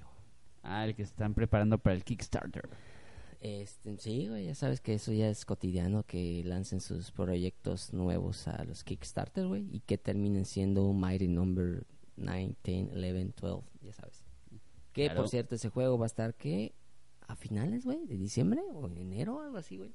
Ah, 0.62 0.84
el 0.84 0.94
que 0.94 1.02
están 1.02 1.34
preparando 1.34 1.78
para 1.78 1.96
el 1.96 2.04
Kickstarter. 2.04 2.68
Este, 3.40 3.96
sí, 3.98 4.26
güey, 4.28 4.46
ya 4.46 4.54
sabes 4.54 4.80
que 4.80 4.94
eso 4.94 5.12
ya 5.12 5.28
es 5.28 5.44
cotidiano 5.44 6.02
que 6.02 6.42
lancen 6.44 6.80
sus 6.80 7.12
proyectos 7.12 7.92
nuevos 7.92 8.48
a 8.48 8.64
los 8.64 8.84
Kickstarter, 8.84 9.46
güey, 9.46 9.68
y 9.72 9.80
que 9.80 9.96
terminen 9.96 10.44
siendo 10.44 10.92
Mighty 10.92 11.28
Number 11.28 11.84
9, 12.16 12.56
10, 12.64 12.88
11, 12.94 13.32
12, 13.40 13.62
ya 13.80 13.92
sabes. 13.92 14.27
Que 14.98 15.04
Claro. 15.06 15.20
por 15.20 15.28
cierto 15.28 15.54
ese 15.54 15.68
juego 15.68 15.96
va 15.96 16.06
a 16.06 16.08
estar 16.08 16.34
que 16.34 16.74
a 17.28 17.36
finales, 17.36 17.84
güey, 17.84 18.04
de 18.06 18.16
diciembre 18.16 18.60
o 18.72 18.88
en 18.88 18.98
enero, 18.98 19.40
algo 19.40 19.56
así, 19.56 19.76
güey. 19.76 19.94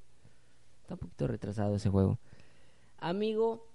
Está 0.80 0.94
un 0.94 1.00
poquito 1.00 1.26
retrasado 1.26 1.74
ese 1.76 1.90
juego. 1.90 2.18
Amigo, 2.96 3.70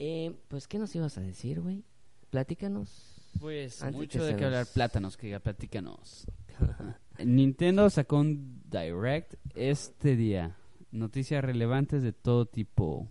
eh, 0.00 0.34
pues 0.48 0.66
¿qué 0.66 0.78
nos 0.80 0.92
ibas 0.96 1.16
a 1.18 1.20
decir, 1.20 1.60
güey? 1.60 1.84
Platícanos. 2.30 3.30
Pues 3.38 3.80
Antes 3.80 3.96
mucho 4.00 4.24
de 4.24 4.34
que 4.34 4.44
hablar 4.44 4.62
nos- 4.62 4.70
plátanos, 4.70 5.16
que 5.16 5.30
ya 5.30 5.38
platícanos. 5.38 6.26
Nintendo 7.24 7.88
sacó 7.90 8.18
un 8.18 8.60
Direct 8.68 9.34
este 9.54 10.16
día. 10.16 10.56
Noticias 10.90 11.44
relevantes 11.44 12.02
de 12.02 12.12
todo 12.12 12.46
tipo. 12.46 13.06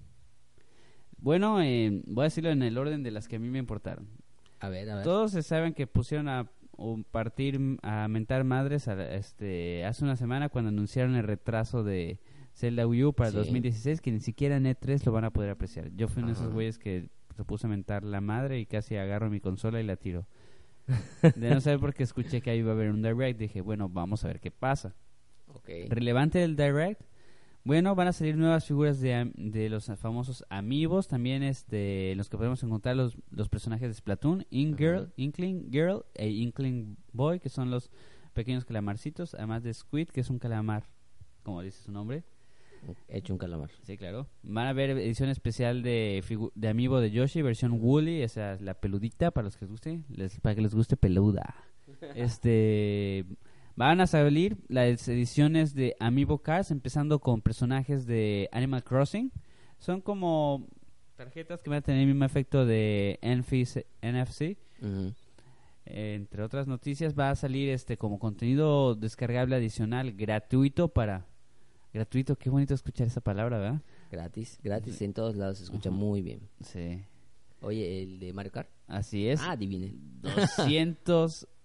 Bueno, 1.17 1.62
eh, 1.62 2.02
voy 2.06 2.23
a 2.23 2.25
decirlo 2.25 2.49
en 2.49 2.63
el 2.63 2.78
orden 2.78 3.04
de 3.04 3.12
las 3.12 3.30
que 3.30 3.38
a 3.38 3.39
mí 3.39 3.49
me 3.49 3.60
importaron. 3.60 4.10
A 4.60 4.67
ver, 4.67 4.89
a 4.89 4.95
ver. 4.95 5.04
Todos 5.06 5.32
se 5.32 5.41
saben 5.41 5.73
que 5.73 5.88
pusieron 5.88 6.28
a 6.28 6.52
o 6.80 6.98
partir 7.12 7.60
a 7.84 8.08
mentar 8.08 8.44
madres 8.44 8.88
a- 8.88 9.13
este 9.15 9.84
hace 9.86 10.04
una 10.04 10.15
semana 10.15 10.50
cuando 10.50 10.70
anunciaron 10.70 11.15
el 11.15 11.24
retraso 11.24 11.84
de 11.84 12.20
Zelda 12.56 12.88
Wii 12.88 13.04
U 13.06 13.13
para 13.13 13.32
Sí. 13.32 13.38
2016 13.38 14.02
que 14.02 14.12
ni 14.12 14.20
siquiera 14.20 14.58
en 14.58 14.65
E3 14.65 15.06
lo 15.06 15.12
van 15.12 15.26
a 15.26 15.30
poder 15.32 15.50
apreciar. 15.50 15.92
Yo 15.96 16.08
fui 16.08 16.24
uno 16.24 16.32
de 16.34 16.38
esos 16.39 16.52
güeyes 16.54 16.78
que 16.80 17.10
se 17.36 17.44
puso 17.44 17.68
a 17.68 17.70
mentar 17.70 18.04
la 18.04 18.22
madre 18.22 18.60
y 18.60 18.65
casi 18.65 18.96
agarro 18.98 19.30
mi 19.30 19.39
consola 19.39 19.80
y 19.80 19.84
la 19.86 19.96
tiro. 19.96 20.26
De 21.36 21.50
no 21.52 21.62
saber 21.62 21.80
por 21.80 21.94
qué 21.94 22.04
escuché 22.04 22.42
que 22.42 22.50
ahí 22.50 22.60
iba 22.60 22.72
a 22.72 22.74
haber 22.74 22.89
un 22.89 23.02
direct, 23.02 23.39
dije, 23.39 23.62
bueno, 23.62 23.89
vamos 23.89 24.26
a 24.26 24.28
ver 24.28 24.39
qué 24.39 24.50
pasa. 24.52 24.96
Relevante 25.89 26.39
del 26.39 26.56
direct. 26.56 27.02
Bueno, 27.69 27.93
van 27.93 28.08
a 28.08 28.13
salir 28.13 28.36
nuevas 28.36 28.65
figuras 28.65 28.99
de, 28.99 29.32
de 29.36 29.69
los 29.69 29.91
famosos 29.97 30.43
amigos, 30.49 31.08
también 31.08 31.43
este, 31.43 32.13
en 32.13 32.17
los 32.17 32.27
que 32.27 32.36
podemos 32.36 32.63
encontrar 32.63 32.95
los, 32.95 33.15
los 33.29 33.47
personajes 33.47 33.89
de 33.89 33.93
Splatoon, 33.93 34.47
Ingirl, 34.49 35.03
Ajá. 35.03 35.13
Inkling 35.17 35.69
Girl 35.71 36.03
e 36.15 36.29
Inkling 36.29 36.97
Boy, 37.13 37.39
que 37.39 37.49
son 37.49 37.69
los 37.69 37.91
pequeños 38.34 38.65
calamarcitos, 38.65 39.36
además 39.36 39.62
de 39.62 39.71
Squid, 39.71 40.08
que 40.08 40.21
es 40.21 40.32
un 40.32 40.39
calamar, 40.39 40.89
como 41.43 41.62
dice 41.62 41.84
su 41.84 41.91
nombre. 41.91 42.23
Hecho 43.08 43.34
un 43.34 43.38
calamar. 43.38 43.69
Sí, 43.84 43.97
claro. 43.97 44.25
Van 44.41 44.65
a 44.65 44.73
ver 44.73 44.89
edición 44.89 45.29
especial 45.29 45.84
de, 45.84 46.23
de 46.55 46.67
Amiibo 46.69 46.99
de 46.99 47.12
Yoshi, 47.12 47.43
versión 47.43 47.73
Woolly, 47.73 48.23
esa 48.23 48.53
es 48.53 48.62
la 48.62 48.73
peludita, 48.73 49.29
para 49.29 49.45
los 49.45 49.58
que 49.58 49.65
les 49.65 49.69
guste, 49.69 50.01
les, 50.10 50.39
para 50.39 50.55
que 50.55 50.62
les 50.62 50.73
guste 50.73 50.97
peluda. 50.97 51.55
Este, 52.15 53.25
van 53.80 54.02
a 54.02 54.08
salir 54.08 54.58
las 54.68 55.08
ediciones 55.08 55.74
de 55.74 55.96
Amiibo 56.02 56.39
Cards, 56.39 56.70
empezando 56.70 57.20
con 57.20 57.42
personajes 57.42 58.06
de 58.06 58.50
Animal 58.52 58.84
Crossing. 58.84 59.32
Son 59.78 60.02
como 60.02 60.68
tarjetas 61.15 61.63
que 61.63 61.70
van 61.70 61.80
a 61.80 61.82
tener 61.82 62.02
el 62.02 62.08
mismo 62.08 62.26
efecto 62.26 62.65
de 62.65 63.20
NFC. 63.22 64.58
Eh, 65.86 66.13
entre 66.13 66.44
otras 66.44 66.68
noticias, 66.68 67.18
va 67.18 67.30
a 67.30 67.36
salir 67.38 67.70
este 67.70 67.96
como 67.96 68.20
contenido 68.20 68.96
descargable 68.96 69.56
adicional 69.56 70.12
gratuito 70.12 70.89
para... 70.89 71.26
Gratuito, 71.94 72.36
qué 72.36 72.50
bonito 72.50 72.74
escuchar 72.74 73.08
esa 73.08 73.22
palabra, 73.22 73.60
¿verdad? 73.60 73.82
Gratis, 74.12 74.60
gratis 74.62 75.02
en 75.02 75.13
todos 75.13 75.38
lados 75.38 75.60
se 75.60 75.63
escucha 75.63 75.89
muy 75.89 76.22
bien. 76.22 76.42
Sí. 76.60 77.02
Oye, 77.62 78.04
el 78.04 78.20
de 78.20 78.34
Mario 78.34 78.52
Kart. 78.52 78.70
Así 78.88 79.26
es. 79.30 79.39
Ah, 79.39 79.52
adivine. 79.52 79.94
200 80.22 81.48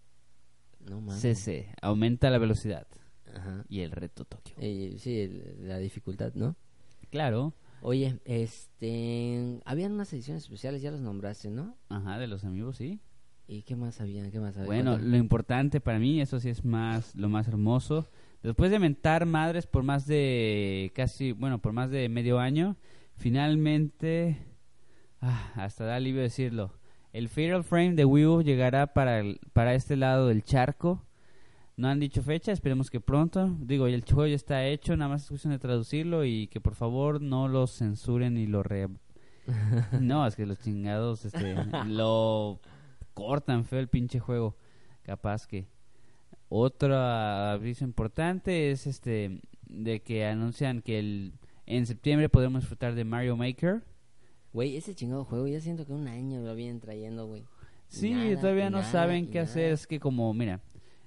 No 0.89 1.01
cc. 1.11 1.69
Aumenta 1.83 2.31
la 2.31 2.39
velocidad. 2.39 2.87
Ajá. 3.35 3.65
Y 3.69 3.81
el 3.81 3.91
reto 3.91 4.25
Tokio. 4.25 4.55
Eh, 4.61 4.97
sí, 4.99 5.21
el- 5.21 5.69
la 5.69 5.79
dificultad, 5.79 6.33
¿no? 6.35 6.57
Claro. 7.11 7.55
Oye, 7.81 8.19
este, 8.25 9.61
habían 9.65 9.93
unas 9.93 10.13
ediciones 10.13 10.45
especiales, 10.45 10.81
ya 10.83 10.91
los 10.91 11.01
nombraste, 11.01 11.51
¿no? 11.51 11.77
Ajá, 11.89 12.19
de 12.19 12.27
los 12.27 12.45
amigos, 12.45 12.77
sí. 12.77 13.01
¿Y 13.47 13.63
qué 13.63 13.77
más 13.77 14.01
había? 14.01 14.31
¿Qué 14.31 14.41
más 14.41 14.57
había? 14.57 14.67
Bueno, 14.67 14.97
lo 14.97 15.17
importante 15.19 15.81
para 15.81 15.99
mí, 15.99 16.21
eso 16.21 16.41
sí 16.41 16.49
es 16.49 16.65
más 16.65 17.15
lo 17.15 17.29
más 17.29 17.47
hermoso. 17.49 18.09
Después 18.43 18.71
de 18.71 18.79
mentar 18.79 19.27
madres 19.27 19.67
por 19.67 19.83
más 19.83 20.07
de 20.07 20.93
casi, 20.95 21.33
bueno, 21.33 21.61
por 21.61 21.73
más 21.73 21.91
de 21.91 22.09
medio 22.09 22.39
año, 22.39 22.77
finalmente, 23.17 24.39
ah, 25.21 25.53
hasta 25.57 25.85
da 25.85 25.97
alivio 25.97 26.23
decirlo, 26.23 26.73
el 27.15 27.29
Fatal 27.31 27.65
Frame 27.65 27.95
de 27.95 28.05
Wii 28.05 28.27
U 28.27 28.43
llegará 28.43 28.89
para, 28.89 29.21
el- 29.21 29.41
para 29.55 29.73
este 29.75 29.97
lado 29.97 30.29
del 30.29 30.43
charco. 30.45 31.03
No 31.77 31.89
han 31.89 31.99
dicho 32.01 32.23
fecha, 32.23 32.53
esperemos 32.53 32.91
que 32.91 33.01
pronto. 33.01 33.57
Digo, 33.61 33.87
el 33.87 34.03
juego 34.05 34.27
ya 34.27 34.37
está 34.37 34.67
hecho, 34.67 34.97
nada 34.97 35.09
más 35.09 35.23
es 35.23 35.29
cuestión 35.29 35.53
de 35.53 35.59
traducirlo 35.59 36.25
y 36.25 36.49
que 36.49 36.61
por 36.61 36.75
favor 36.75 37.21
no 37.23 37.49
lo 37.49 37.67
censuren 37.67 38.37
y 38.37 38.47
lo 38.47 38.63
re... 38.63 38.89
no, 40.01 40.27
es 40.27 40.37
que 40.37 40.45
los 40.47 40.59
chingados 40.61 41.25
este, 41.25 41.55
lo 41.87 42.61
cortan 43.15 43.65
feo 43.65 43.79
el 43.81 43.89
pinche 43.89 44.19
juego. 44.21 44.57
Capaz 45.03 45.47
que. 45.47 45.67
Otro 46.49 46.97
aviso 46.97 47.85
importante 47.85 48.71
es 48.71 48.87
este 48.87 49.41
de 49.69 50.01
que 50.03 50.27
anuncian 50.27 50.83
que 50.83 50.99
el, 50.99 51.33
en 51.67 51.87
septiembre 51.87 52.29
podremos 52.29 52.63
disfrutar 52.63 52.95
de 52.95 53.05
Mario 53.05 53.37
Maker. 53.37 53.83
Güey, 54.55 54.77
ese 54.77 54.95
chingado 54.95 55.25
juego 55.27 55.47
ya 55.49 55.61
siento 55.61 55.85
que 55.85 55.93
un 55.93 56.09
año 56.09 56.41
lo 56.41 56.55
vienen 56.55 56.81
trayendo, 56.81 57.27
güey. 57.27 57.45
Sí, 57.89 58.13
nada, 58.13 58.41
todavía 58.41 58.71
no 58.71 58.79
nada, 58.79 58.91
saben 58.91 59.27
qué 59.27 59.41
nada. 59.41 59.45
hacer. 59.51 59.73
Es 59.73 59.87
que 59.87 60.01
como, 60.01 60.33
mira, 60.33 60.63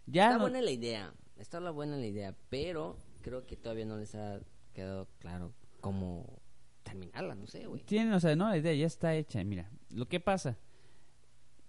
ya 0.05 0.25
Está 0.25 0.35
no- 0.37 0.43
buena 0.43 0.61
la 0.61 0.69
idea, 0.71 1.13
está 1.37 1.59
la 1.59 1.71
buena 1.71 1.97
la 1.97 2.05
idea, 2.05 2.35
pero 2.49 2.97
creo 3.21 3.45
que 3.47 3.55
todavía 3.55 3.85
no 3.85 3.97
les 3.97 4.13
ha 4.15 4.39
quedado 4.73 5.07
claro 5.19 5.53
cómo 5.81 6.39
terminarla, 6.83 7.33
no 7.35 7.47
sé, 7.47 7.65
güey. 7.65 7.81
tienen, 7.83 8.13
o 8.13 8.19
sea, 8.19 8.35
no, 8.35 8.47
la 8.49 8.57
idea 8.57 8.73
ya 8.73 8.85
está 8.85 9.15
hecha. 9.15 9.43
Mira, 9.43 9.71
lo 9.91 10.07
que 10.07 10.19
pasa, 10.19 10.57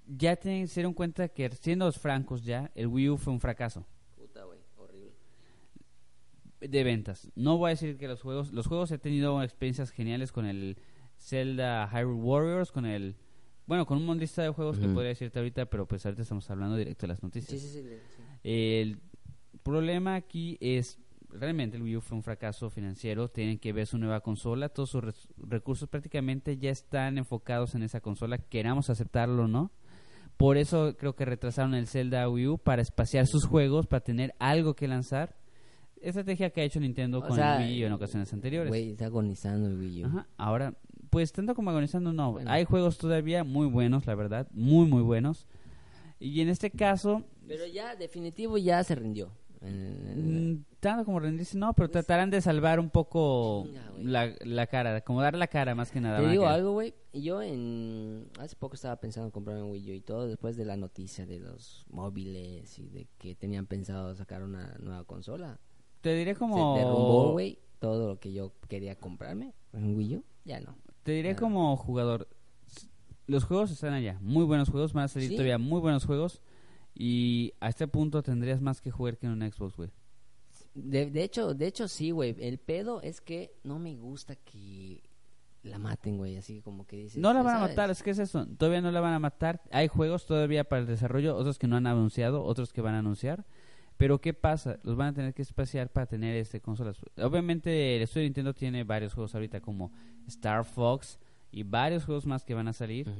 ya 0.06 0.36
tienen, 0.36 0.68
se 0.68 0.80
dieron 0.80 0.94
cuenta 0.94 1.28
que 1.28 1.48
siendo 1.50 1.90
francos 1.92 2.42
ya, 2.44 2.70
el 2.74 2.88
Wii 2.88 3.10
U 3.10 3.16
fue 3.18 3.32
un 3.32 3.40
fracaso. 3.40 3.86
Puta, 4.16 4.44
güey, 4.44 4.58
horrible. 4.76 5.12
de 6.60 6.84
ventas. 6.84 7.30
No 7.36 7.56
voy 7.56 7.68
a 7.68 7.70
decir 7.70 7.96
que 7.96 8.08
los 8.08 8.20
juegos, 8.20 8.52
los 8.52 8.66
juegos 8.66 8.90
he 8.90 8.98
tenido 8.98 9.40
experiencias 9.42 9.90
geniales 9.90 10.32
con 10.32 10.44
el 10.46 10.76
Zelda 11.18 11.88
Hyrule 11.92 12.20
Warriors, 12.20 12.72
con 12.72 12.86
el 12.86 13.16
bueno, 13.66 13.84
con 13.84 13.98
un 13.98 14.06
montón 14.06 14.18
de 14.18 14.22
lista 14.22 14.42
de 14.42 14.48
juegos 14.48 14.78
que 14.78 14.86
Ujú. 14.86 14.94
podría 14.94 15.10
decirte 15.10 15.38
ahorita, 15.38 15.66
pero 15.66 15.86
pues 15.86 16.04
ahorita 16.06 16.22
estamos 16.22 16.50
hablando 16.50 16.74
directo 16.74 17.02
de 17.02 17.08
las 17.08 17.22
noticias. 17.22 17.60
Sí, 17.60 17.68
sí, 17.68 17.82
sí. 17.82 17.96
El 18.42 18.98
problema 19.62 20.14
aquí 20.14 20.56
es 20.60 20.98
realmente 21.30 21.76
el 21.76 21.82
Wii 21.82 21.96
U 21.96 22.00
fue 22.00 22.16
un 22.16 22.22
fracaso 22.22 22.70
financiero, 22.70 23.28
tienen 23.28 23.58
que 23.58 23.74
ver 23.74 23.86
su 23.86 23.98
nueva 23.98 24.20
consola, 24.20 24.70
todos 24.70 24.90
sus 24.90 25.28
recursos 25.36 25.88
prácticamente 25.88 26.56
ya 26.56 26.70
están 26.70 27.18
enfocados 27.18 27.74
en 27.74 27.82
esa 27.82 28.00
consola, 28.00 28.38
queramos 28.38 28.90
aceptarlo 28.90 29.44
o 29.44 29.48
no. 29.48 29.70
Por 30.38 30.56
eso 30.56 30.96
creo 30.96 31.16
que 31.16 31.24
retrasaron 31.24 31.74
el 31.74 31.88
Zelda 31.88 32.28
Wii 32.28 32.46
U 32.46 32.58
para 32.58 32.80
espaciar 32.80 33.26
sus 33.26 33.44
juegos, 33.44 33.86
para 33.86 34.04
tener 34.04 34.34
algo 34.38 34.74
que 34.74 34.86
lanzar. 34.86 35.36
Estrategia 36.00 36.50
que 36.50 36.60
ha 36.60 36.64
hecho 36.64 36.78
Nintendo 36.78 37.18
O 37.18 37.22
con 37.22 37.34
sea, 37.34 37.60
el 37.60 37.68
Wii 37.68 37.82
U 37.82 37.86
en 37.88 37.92
ocasiones 37.92 38.32
anteriores. 38.32 38.68
Güey, 38.68 38.90
está 38.92 39.06
agonizando 39.06 39.68
el 39.68 39.76
Wii 39.76 40.04
U. 40.04 40.06
Ajá, 40.06 40.28
ahora, 40.36 40.74
pues 41.10 41.32
tanto 41.32 41.54
como 41.54 41.70
agonizando, 41.70 42.12
no. 42.12 42.32
Bueno. 42.32 42.50
Hay 42.50 42.64
juegos 42.64 42.98
todavía 42.98 43.44
muy 43.44 43.66
buenos, 43.66 44.06
la 44.06 44.14
verdad, 44.14 44.48
muy, 44.52 44.86
muy 44.86 45.02
buenos. 45.02 45.46
Y 46.20 46.40
en 46.40 46.48
este 46.48 46.70
caso, 46.70 47.22
Pero 47.46 47.66
ya, 47.66 47.94
definitivo, 47.96 48.58
ya 48.58 48.82
se 48.82 48.94
rindió. 48.94 49.30
Mm, 49.60 50.62
tanto 50.78 51.04
como 51.04 51.18
rendirse, 51.18 51.58
no, 51.58 51.72
pero 51.74 51.90
tratarán 51.90 52.30
de 52.30 52.40
salvar 52.40 52.78
un 52.78 52.90
poco 52.90 53.64
Chinga, 53.66 53.92
la, 53.98 54.34
la 54.44 54.66
cara, 54.68 55.00
como 55.00 55.20
dar 55.20 55.36
la 55.36 55.48
cara 55.48 55.74
más 55.74 55.90
que 55.90 56.00
nada. 56.00 56.20
Te 56.20 56.28
digo 56.28 56.46
algo, 56.46 56.72
güey. 56.72 56.94
Yo 57.12 57.42
en 57.42 58.28
hace 58.38 58.54
poco 58.54 58.76
estaba 58.76 58.96
pensando 58.96 59.26
en 59.26 59.30
comprarme 59.32 59.62
un 59.62 59.72
Wii 59.72 59.90
U 59.90 59.94
y 59.94 60.00
todo 60.00 60.26
después 60.28 60.56
de 60.56 60.64
la 60.64 60.76
noticia 60.76 61.26
de 61.26 61.40
los 61.40 61.84
móviles 61.90 62.78
y 62.78 62.88
de 62.88 63.08
que 63.18 63.34
tenían 63.34 63.66
pensado 63.66 64.14
sacar 64.14 64.42
una 64.42 64.76
nueva 64.78 65.04
consola. 65.04 65.58
Te 66.00 66.14
diré 66.14 66.34
Se 66.34 66.38
como... 66.38 66.76
derrumbó, 66.76 67.32
güey, 67.32 67.58
todo 67.80 68.08
lo 68.08 68.20
que 68.20 68.32
yo 68.32 68.52
quería 68.68 68.96
comprarme 68.96 69.54
en 69.72 69.96
Wii 69.96 70.16
U. 70.16 70.24
Ya 70.44 70.60
no. 70.60 70.76
Te 71.02 71.12
diré 71.12 71.36
como 71.36 71.76
jugador, 71.76 72.28
los 73.26 73.44
juegos 73.44 73.70
están 73.70 73.92
allá, 73.94 74.18
muy 74.20 74.44
buenos 74.44 74.68
juegos, 74.70 74.92
van 74.92 75.04
a 75.04 75.08
salir 75.08 75.28
Sí. 75.28 75.34
todavía 75.36 75.58
muy 75.58 75.80
buenos 75.80 76.04
juegos. 76.04 76.40
Y 76.94 77.52
a 77.60 77.68
este 77.68 77.86
punto 77.86 78.22
tendrías 78.22 78.60
más 78.60 78.80
que 78.80 78.90
jugar 78.90 79.16
que 79.18 79.26
en 79.26 79.32
un 79.32 79.52
Xbox, 79.52 79.76
güey. 79.76 79.90
De, 80.74 81.10
de 81.10 81.22
hecho, 81.22 81.54
de 81.54 81.66
hecho 81.66 81.86
sí, 81.88 82.10
güey. 82.10 82.34
El 82.40 82.58
pedo 82.58 83.00
es 83.02 83.20
que 83.20 83.52
no 83.62 83.78
me 83.78 83.96
gusta 83.96 84.34
que 84.36 85.02
la 85.62 85.78
maten, 85.78 86.16
güey. 86.16 86.36
Así 86.36 86.60
como 86.60 86.86
que 86.86 86.96
dices. 86.96 87.18
No 87.20 87.32
la 87.32 87.42
van 87.42 87.56
a 87.56 87.60
matar, 87.60 87.90
es 87.90 88.02
que 88.02 88.10
es 88.10 88.18
eso. 88.18 88.46
Todavía 88.58 88.80
no 88.80 88.90
la 88.90 89.00
van 89.00 89.12
a 89.14 89.18
matar. 89.18 89.62
Hay 89.70 89.88
juegos 89.88 90.26
todavía 90.26 90.64
para 90.64 90.80
el 90.80 90.86
desarrollo, 90.86 91.36
otros 91.36 91.58
que 91.58 91.68
no 91.68 91.76
han 91.76 91.86
anunciado, 91.86 92.42
otros 92.44 92.72
que 92.72 92.80
van 92.80 92.94
a 92.94 92.98
anunciar. 92.98 93.46
Pero 93.98 94.20
¿qué 94.20 94.32
pasa? 94.32 94.78
Los 94.84 94.96
van 94.96 95.08
a 95.08 95.12
tener 95.12 95.34
que 95.34 95.42
espaciar 95.42 95.90
para 95.90 96.06
tener 96.06 96.36
este 96.36 96.60
consolas. 96.60 96.98
Obviamente 97.16 97.96
el 97.96 98.02
estudio 98.02 98.22
de 98.22 98.28
Nintendo 98.28 98.54
tiene 98.54 98.84
varios 98.84 99.12
juegos 99.12 99.34
ahorita 99.34 99.60
como 99.60 99.92
Star 100.28 100.64
Fox 100.64 101.18
y 101.50 101.64
varios 101.64 102.04
juegos 102.04 102.24
más 102.24 102.44
que 102.44 102.54
van 102.54 102.68
a 102.68 102.72
salir, 102.72 103.10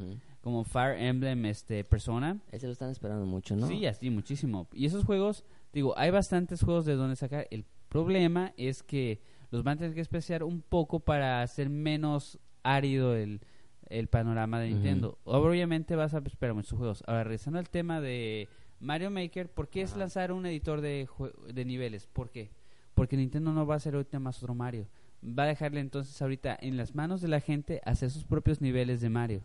como 0.40 0.62
Fire 0.62 0.96
Emblem 0.96 1.44
este 1.46 1.82
Persona. 1.82 2.38
Ese 2.52 2.66
lo 2.66 2.72
están 2.72 2.90
esperando 2.90 3.26
mucho, 3.26 3.56
¿no? 3.56 3.66
Sí, 3.66 3.86
así 3.86 4.08
muchísimo. 4.08 4.68
Y 4.72 4.86
esos 4.86 5.04
juegos, 5.04 5.44
digo, 5.72 5.98
hay 5.98 6.10
bastantes 6.10 6.62
juegos 6.62 6.84
de 6.84 6.94
donde 6.94 7.16
sacar. 7.16 7.48
El 7.50 7.64
problema 7.88 8.52
es 8.56 8.84
que 8.84 9.20
los 9.50 9.64
van 9.64 9.78
a 9.78 9.80
tener 9.80 9.94
que 9.94 10.00
especiar 10.00 10.44
un 10.44 10.60
poco 10.62 11.00
para 11.00 11.42
hacer 11.42 11.70
menos 11.70 12.38
árido 12.62 13.16
el, 13.16 13.40
el 13.88 14.06
panorama 14.06 14.60
de. 14.60 14.68
Nintendo. 14.68 15.18
Obviamente 15.24 15.96
vas 15.96 16.14
a 16.14 16.18
esperar 16.18 16.54
muchos 16.54 16.78
juegos. 16.78 17.02
Ahora, 17.06 17.24
regresando 17.24 17.58
al 17.58 17.68
tema 17.68 18.00
de 18.00 18.48
Mario 18.80 19.10
Maker, 19.10 19.48
¿por 19.50 19.68
qué 19.68 19.82
es 19.82 19.96
lanzar 19.96 20.30
un 20.32 20.46
editor 20.46 20.80
de, 20.80 21.06
jue- 21.08 21.34
de 21.52 21.64
niveles? 21.64 22.06
¿Por 22.06 22.30
qué? 22.30 22.50
Porque 22.94 23.16
Nintendo 23.16 23.52
no 23.52 23.66
va 23.66 23.74
a 23.74 23.76
hacer 23.78 23.94
ahorita 23.94 24.18
más 24.20 24.42
otro 24.42 24.54
Mario. 24.54 24.86
Va 25.22 25.44
a 25.44 25.46
dejarle 25.46 25.80
entonces 25.80 26.20
ahorita 26.22 26.56
en 26.60 26.76
las 26.76 26.94
manos 26.94 27.20
de 27.20 27.28
la 27.28 27.40
gente 27.40 27.80
hacer 27.84 28.10
sus 28.10 28.24
propios 28.24 28.60
niveles 28.60 29.00
de 29.00 29.08
Mario. 29.08 29.40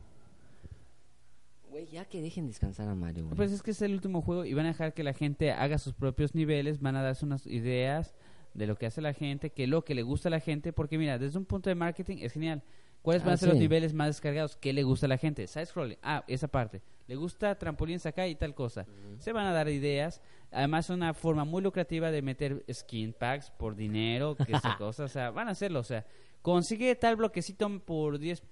Güey, 1.72 1.88
ya 1.88 2.06
que 2.06 2.22
dejen 2.22 2.46
descansar 2.46 2.88
a 2.88 2.94
Mario. 2.94 3.28
Pues 3.36 3.52
es 3.52 3.64
que 3.64 3.72
es 3.72 3.82
el 3.82 3.94
último 3.94 4.22
juego 4.22 4.46
y 4.46 4.54
van 4.54 4.66
a 4.66 4.70
dejar 4.70 4.94
que 4.94 5.04
la 5.04 5.14
gente 5.14 5.52
haga 5.52 5.80
sus 5.80 5.94
propios 5.94 6.36
niveles, 6.36 6.80
van 6.80 6.96
a 6.96 7.02
darse 7.02 7.26
unas 7.26 7.48
ideas 7.48 8.14
de 8.54 8.68
lo 8.68 8.76
que 8.76 8.86
hace 8.86 9.02
la 9.02 9.14
gente, 9.14 9.50
que 9.50 9.66
lo 9.66 9.84
que 9.84 9.96
le 9.96 10.04
gusta 10.04 10.30
a 10.30 10.32
la 10.32 10.40
gente, 10.40 10.72
porque 10.74 11.00
mira, 11.00 11.18
desde 11.18 11.40
un 11.40 11.46
punto 11.46 11.72
de 11.72 11.76
marketing 11.76 12.18
es 12.22 12.34
genial. 12.34 12.62
¿Cuáles 13.02 13.24
van 13.24 13.32
Ah, 13.32 13.34
a 13.34 13.38
ser 13.38 13.50
los 13.50 13.58
niveles 13.58 13.94
más 13.96 14.08
descargados? 14.08 14.56
¿Qué 14.56 14.72
le 14.74 14.84
gusta 14.84 15.08
a 15.08 15.10
la 15.10 15.18
gente? 15.18 15.48
Side 15.48 15.66
scrolling. 15.66 15.98
Ah, 16.04 16.24
esa 16.28 16.48
parte. 16.48 16.82
Le 17.08 17.16
gusta 17.16 17.56
trampolines 17.56 18.06
acá 18.06 18.28
y 18.28 18.36
tal 18.36 18.56
cosa. 18.56 18.86
Se 19.20 19.32
van 19.32 19.46
a 19.46 19.54
dar 19.54 19.68
ideas. 19.70 20.22
Además, 20.52 20.86
es 20.86 20.90
una 20.92 21.14
forma 21.14 21.44
muy 21.44 21.62
lucrativa 21.62 22.12
de 22.12 22.22
meter 22.22 22.64
skin 22.72 23.14
packs 23.14 23.52
por 23.52 23.76
dinero, 23.76 24.36
que 24.36 24.54
esa 24.56 24.78
cosa. 24.78 25.04
O 25.04 25.08
sea, 25.08 25.32
van 25.32 25.48
a 25.48 25.52
hacerlo. 25.52 25.80
O 25.80 25.84
sea, 25.84 26.06
consigue 26.42 26.96
tal 26.96 27.16
bloquecito 27.16 27.68
por 27.80 28.20
10 28.20 28.44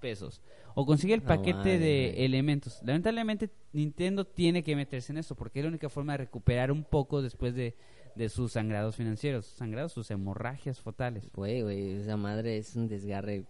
pesos. 0.00 0.40
O 0.74 0.84
consigue 0.84 1.14
el 1.14 1.22
paquete 1.22 1.78
de 1.78 2.24
elementos. 2.24 2.80
Lamentablemente, 2.84 3.50
Nintendo 3.72 4.26
tiene 4.26 4.62
que 4.62 4.76
meterse 4.76 5.12
en 5.12 5.18
esto 5.18 5.34
porque 5.34 5.60
es 5.60 5.64
la 5.64 5.70
única 5.70 5.88
forma 5.88 6.12
de 6.12 6.18
recuperar 6.18 6.70
un 6.70 6.84
poco 6.84 7.22
después 7.22 7.54
de, 7.54 7.74
de 8.16 8.28
sus 8.28 8.52
sangrados 8.52 8.96
financieros. 8.96 9.44
Sangrados, 9.46 9.92
sus 9.92 10.10
hemorragias 10.10 10.80
fotales. 10.80 11.30
Güey, 11.32 11.62
güey, 11.62 11.92
esa 12.00 12.16
madre 12.16 12.56
es 12.58 12.74
un 12.76 12.88
desgarre 12.88 13.44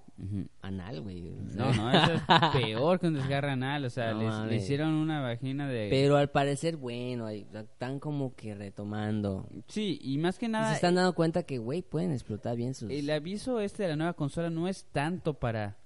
anal, 0.63 1.03
güey. 1.03 1.31
No, 1.55 1.73
no, 1.75 1.91
eso 1.93 2.13
es 2.15 2.23
peor 2.53 2.99
que 2.99 3.07
un 3.09 3.15
desgarre 3.15 3.51
anal. 3.51 3.85
O 3.85 3.91
sea, 3.91 4.13
No 4.15 4.23
les- 4.43 4.51
le 4.51 4.57
hicieron 4.57 4.95
una 4.95 5.21
vagina 5.21 5.69
de. 5.69 5.89
Pero 5.91 6.17
al 6.17 6.31
parecer, 6.31 6.77
bueno, 6.77 7.29
están 7.29 8.01
como 8.01 8.35
que 8.35 8.55
retomando. 8.55 9.49
Sí, 9.69 9.99
y 10.03 10.19
más 10.19 10.39
que 10.39 10.49
nada. 10.49 10.69
se 10.71 10.75
están 10.77 10.95
dando 10.97 11.15
cuenta 11.15 11.43
que, 11.45 11.59
güey, 11.59 11.83
pueden 11.83 12.13
explotar 12.13 12.57
bien 12.57 12.75
sus... 12.75 12.91
El 12.91 13.09
aviso 13.11 13.61
este 13.61 13.83
de 13.85 13.91
la 13.91 13.97
nueva 13.97 14.13
consola 14.15 14.51
no 14.51 14.69
es 14.69 14.85
tanto 14.93 15.35
para. 15.35 15.77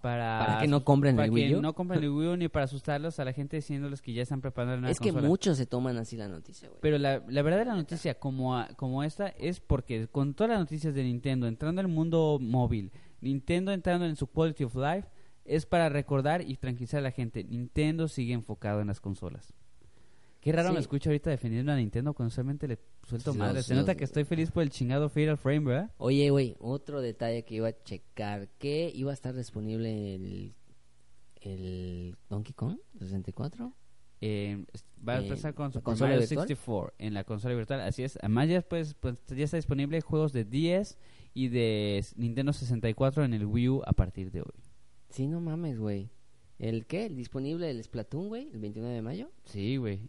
Para, 0.00 0.44
Para 0.46 0.58
que 0.60 0.68
no 0.68 0.84
compren 0.84 1.16
para 1.16 1.26
el 1.26 1.30
que 1.34 1.34
Wii 1.34 1.54
U. 1.56 1.60
no 1.60 1.72
compren 1.74 2.02
el 2.02 2.10
Wii 2.10 2.28
U 2.28 2.36
ni 2.36 2.48
para 2.48 2.66
asustarlos 2.66 3.18
a 3.18 3.24
la 3.24 3.32
gente 3.32 3.56
diciéndoles 3.56 4.00
que 4.00 4.12
ya 4.12 4.22
están 4.22 4.40
preparando 4.40 4.76
la 4.76 4.80
nueva 4.82 4.92
es 4.92 5.00
que 5.00 5.10
muchos 5.12 5.56
se 5.56 5.66
toman 5.66 5.96
así 5.96 6.16
la 6.16 6.28
noticia, 6.28 6.68
güey. 6.68 6.78
Pero 6.80 6.98
la, 6.98 7.22
la 7.28 7.42
verdadera 7.42 7.74
noticia 7.74 8.14
como, 8.14 8.56
a- 8.56 8.68
como 8.76 9.02
esta 9.02 9.26
es 9.28 9.58
porque 9.58 10.06
con 10.06 10.34
todas 10.34 10.50
las 10.50 10.60
noticias 10.60 10.94
de 10.94 11.02
Nintendo 11.02 11.48
entrando 11.48 11.80
al 11.80 11.88
mundo 11.88 12.38
móvil, 12.40 12.92
Nintendo 13.20 13.72
entrando 13.72 14.06
en 14.06 14.14
su 14.14 14.28
quality 14.28 14.64
of 14.64 14.76
life, 14.76 15.08
es 15.44 15.66
para 15.66 15.88
recordar 15.88 16.42
y 16.42 16.56
tranquilizar 16.58 17.00
a 17.00 17.02
la 17.02 17.10
gente. 17.10 17.42
Nintendo 17.42 18.06
sigue 18.06 18.34
enfocado 18.34 18.80
en 18.80 18.86
las 18.86 19.00
consolas. 19.00 19.52
Qué 20.40 20.52
raro 20.52 20.68
Sí. 20.68 20.74
me 20.74 20.80
escucho 20.80 21.10
ahorita 21.10 21.30
defendiendo 21.30 21.72
a 21.72 21.76
Nintendo 21.76 22.14
cuando 22.14 22.30
solamente 22.34 22.68
le 22.68 22.78
suelto 23.06 23.32
Sí, 23.32 23.38
madre. 23.38 23.62
Se 23.62 23.74
nota 23.74 23.96
que 23.96 24.04
estoy 24.04 24.24
feliz 24.24 24.50
por 24.50 24.62
el 24.62 24.70
chingado 24.70 25.08
Fatal 25.08 25.36
Frame, 25.36 25.60
¿verdad? 25.60 25.90
Oye, 25.98 26.30
güey, 26.30 26.56
otro 26.60 27.00
detalle 27.00 27.44
que 27.44 27.56
iba 27.56 27.68
a 27.68 27.82
checar, 27.82 28.48
que 28.58 28.90
iba 28.94 29.10
a 29.10 29.14
estar 29.14 29.34
disponible 29.34 30.14
el, 30.14 30.54
el 31.40 32.16
Donkey 32.28 32.52
Kong 32.54 32.78
64. 32.98 33.72
Eh, 34.20 34.64
va 35.06 35.14
a 35.14 35.20
Eh, 35.20 35.22
empezar 35.24 35.54
con 35.54 35.66
¿la 35.66 35.72
Super 35.72 35.82
consola 35.82 36.10
Mario 36.10 36.20
virtual? 36.20 36.48
64 36.48 36.94
en 36.98 37.14
la 37.14 37.24
consola 37.24 37.54
virtual. 37.54 37.80
Así 37.82 38.02
es. 38.02 38.16
Además, 38.20 38.48
ya, 38.48 38.62
pues, 38.62 38.94
pues, 38.94 39.22
ya 39.28 39.44
está 39.44 39.56
disponible 39.56 40.00
juegos 40.00 40.32
de 40.32 40.44
10 40.44 40.98
y 41.34 41.48
de 41.48 42.04
Nintendo 42.16 42.52
64 42.52 43.24
en 43.24 43.34
el 43.34 43.44
Wii 43.46 43.68
U 43.68 43.82
a 43.86 43.92
partir 43.92 44.30
de 44.32 44.40
hoy. 44.42 44.52
Sí, 45.10 45.26
no 45.26 45.40
mames, 45.40 45.78
güey. 45.78 46.10
¿El 46.58 46.86
qué? 46.86 47.06
¿El 47.06 47.14
disponible 47.16 47.70
el 47.70 47.82
Splatoon, 47.82 48.28
güey? 48.28 48.48
¿El 48.52 48.58
29 48.58 48.94
de 48.94 49.02
mayo? 49.02 49.30
Sí, 49.44 49.76
güey. 49.76 50.00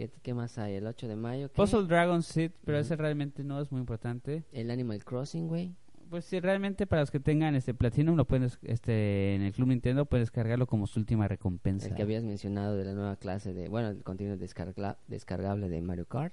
¿Qué, 0.00 0.10
qué 0.22 0.32
más 0.32 0.56
hay? 0.56 0.76
¿El 0.76 0.86
8 0.86 1.08
de 1.08 1.16
mayo? 1.16 1.48
¿qué? 1.50 1.56
Puzzle 1.56 1.86
Dragon 1.86 2.22
Seed, 2.22 2.52
pero 2.64 2.78
ese 2.78 2.96
realmente 2.96 3.44
no 3.44 3.60
es 3.60 3.70
muy 3.70 3.80
importante. 3.80 4.44
El 4.50 4.70
Animal 4.70 5.04
Crossing, 5.04 5.46
güey. 5.46 5.74
Pues 6.08 6.24
sí, 6.24 6.40
realmente 6.40 6.86
para 6.86 7.02
los 7.02 7.10
que 7.10 7.20
tengan 7.20 7.54
este 7.54 7.74
Platinum, 7.74 8.16
lo 8.16 8.24
pueden, 8.24 8.48
este, 8.62 9.34
en 9.34 9.42
el 9.42 9.52
Club 9.52 9.68
Nintendo, 9.68 10.06
pueden 10.06 10.22
descargarlo 10.22 10.66
como 10.66 10.86
su 10.86 11.00
última 11.00 11.28
recompensa. 11.28 11.88
El 11.88 11.94
que 11.96 12.00
habías 12.02 12.24
mencionado 12.24 12.78
de 12.78 12.86
la 12.86 12.94
nueva 12.94 13.16
clase 13.16 13.52
de... 13.52 13.68
Bueno, 13.68 13.88
el 13.90 14.02
contenido 14.02 14.38
descarga- 14.38 14.96
descargable 15.06 15.68
de 15.68 15.82
Mario 15.82 16.06
Kart. 16.06 16.32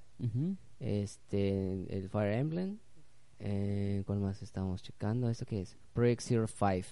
Este, 0.79 1.93
el 1.93 2.07
Fire 2.09 2.35
Emblem. 2.35 2.77
Eh, 3.39 4.03
¿Cuál 4.07 4.19
más 4.19 4.41
estamos 4.41 4.81
checando? 4.81 5.29
¿Esto 5.29 5.45
qué 5.45 5.59
es? 5.59 5.77
Project 5.91 6.21
Zero 6.21 6.47
Five. 6.47 6.85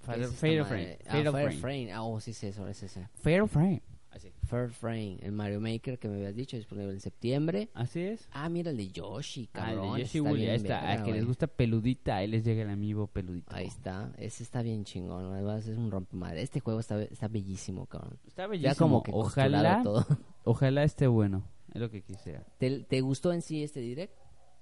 ¿Qué 0.00 0.02
Fatal 0.02 0.20
es 0.22 0.28
esta 0.34 0.46
Fatal 0.46 0.60
madre? 0.60 0.98
Frame. 0.98 0.98
Ah, 1.06 1.32
Fire 1.32 1.52
Frame. 1.60 1.92
Ah, 1.94 2.02
oh, 2.02 2.20
sí, 2.20 2.34
sí, 2.34 2.46
eso, 2.48 2.68
es 2.68 2.82
ese. 2.82 3.08
Frame. 3.14 3.82
Así. 4.10 4.32
Fair 4.46 4.70
Frame, 4.70 5.18
el 5.22 5.32
Mario 5.32 5.60
Maker 5.60 5.98
que 5.98 6.08
me 6.08 6.16
habías 6.16 6.34
dicho, 6.34 6.56
disponible 6.56 6.92
en 6.92 7.00
septiembre. 7.00 7.68
Así 7.74 8.00
es. 8.00 8.28
Ah, 8.32 8.48
mira 8.48 8.70
el 8.70 8.76
de 8.76 8.88
Yoshi, 8.88 9.48
ah, 9.52 9.58
cabrón. 9.58 9.94
Ah, 9.94 9.98
Yoshi 9.98 10.18
está 10.46 10.54
está. 10.54 10.92
A 10.92 11.04
que 11.04 11.12
les 11.12 11.26
gusta 11.26 11.46
peludita, 11.46 12.16
ahí 12.16 12.26
les 12.26 12.44
llega 12.44 12.62
el 12.62 12.70
amigo 12.70 13.06
peludito. 13.06 13.54
Ahí 13.54 13.66
está, 13.66 14.12
ese 14.18 14.42
está 14.42 14.62
bien 14.62 14.84
chingón. 14.84 15.32
Además, 15.32 15.66
es 15.66 15.76
un 15.76 15.90
rompemadre. 15.90 16.42
Este 16.42 16.60
juego 16.60 16.80
está, 16.80 17.02
está 17.02 17.28
bellísimo, 17.28 17.86
cabrón. 17.86 18.18
Está 18.26 18.46
bellísimo. 18.46 19.02
Ojalá, 19.12 19.82
todo. 19.82 20.06
ojalá 20.44 20.84
esté 20.84 21.06
bueno. 21.06 21.44
Es 21.72 21.80
lo 21.80 21.90
que 21.90 22.02
quisiera. 22.02 22.44
¿Te, 22.58 23.00
gustó 23.00 23.32
en 23.32 23.42
sí 23.42 23.62
este 23.62 23.80
direct? 23.80 24.14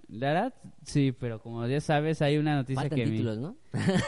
La 0.09 0.33
verdad, 0.33 0.55
sí, 0.85 1.13
pero 1.13 1.41
como 1.41 1.67
ya 1.67 1.81
sabes, 1.81 2.23
hay 2.23 2.39
una 2.39 2.55
noticia 2.55 2.89
que, 2.89 3.05
títulos, 3.05 3.39
¿no? 3.39 3.57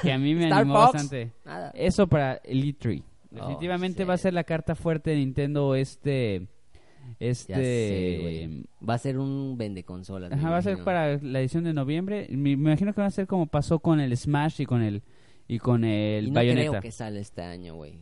que 0.03 0.13
a 0.13 0.19
mí 0.19 0.35
me 0.35 0.47
animó 0.53 0.75
bastante. 0.75 1.33
Eso 1.75 2.07
para 2.07 2.35
el 2.45 2.63
E3. 2.65 3.03
Definitivamente 3.41 4.03
shit. 4.03 4.09
va 4.09 4.15
a 4.15 4.19
ser 4.19 4.35
la 4.35 4.45
carta 4.45 4.75
fuerte 4.75 5.11
de 5.11 5.17
Nintendo 5.17 5.75
este... 5.75 6.49
Este... 7.21 7.55
Sé. 7.55 8.65
Va 8.87 8.95
a 8.95 8.99
ser 8.99 9.19
un 9.19 9.57
vende 9.57 9.85
consolas. 9.85 10.31
Ajá, 10.33 10.51
va 10.51 10.59
a 10.59 10.63
ser 10.63 10.85
para 10.85 11.17
la 11.19 11.41
edición 11.41 11.65
de 11.65 11.73
noviembre. 11.73 12.27
Me, 12.31 12.57
me 12.57 12.71
imagino 12.71 12.93
que 12.93 13.01
va 13.01 13.07
a 13.07 13.11
ser 13.11 13.27
como 13.27 13.47
pasó 13.47 13.79
con 13.79 13.99
el 14.01 14.15
Smash 14.17 14.61
y 14.61 14.67
con 14.67 14.83
el 14.83 15.03
y 15.51 15.59
con 15.59 15.83
el 15.83 16.27
y 16.27 16.29
no 16.29 16.35
Bayonetta. 16.35 16.71
creo 16.73 16.83
que 16.83 16.93
sale 16.93 17.21
este 17.21 17.41
año, 17.41 17.75
güey. 17.75 17.99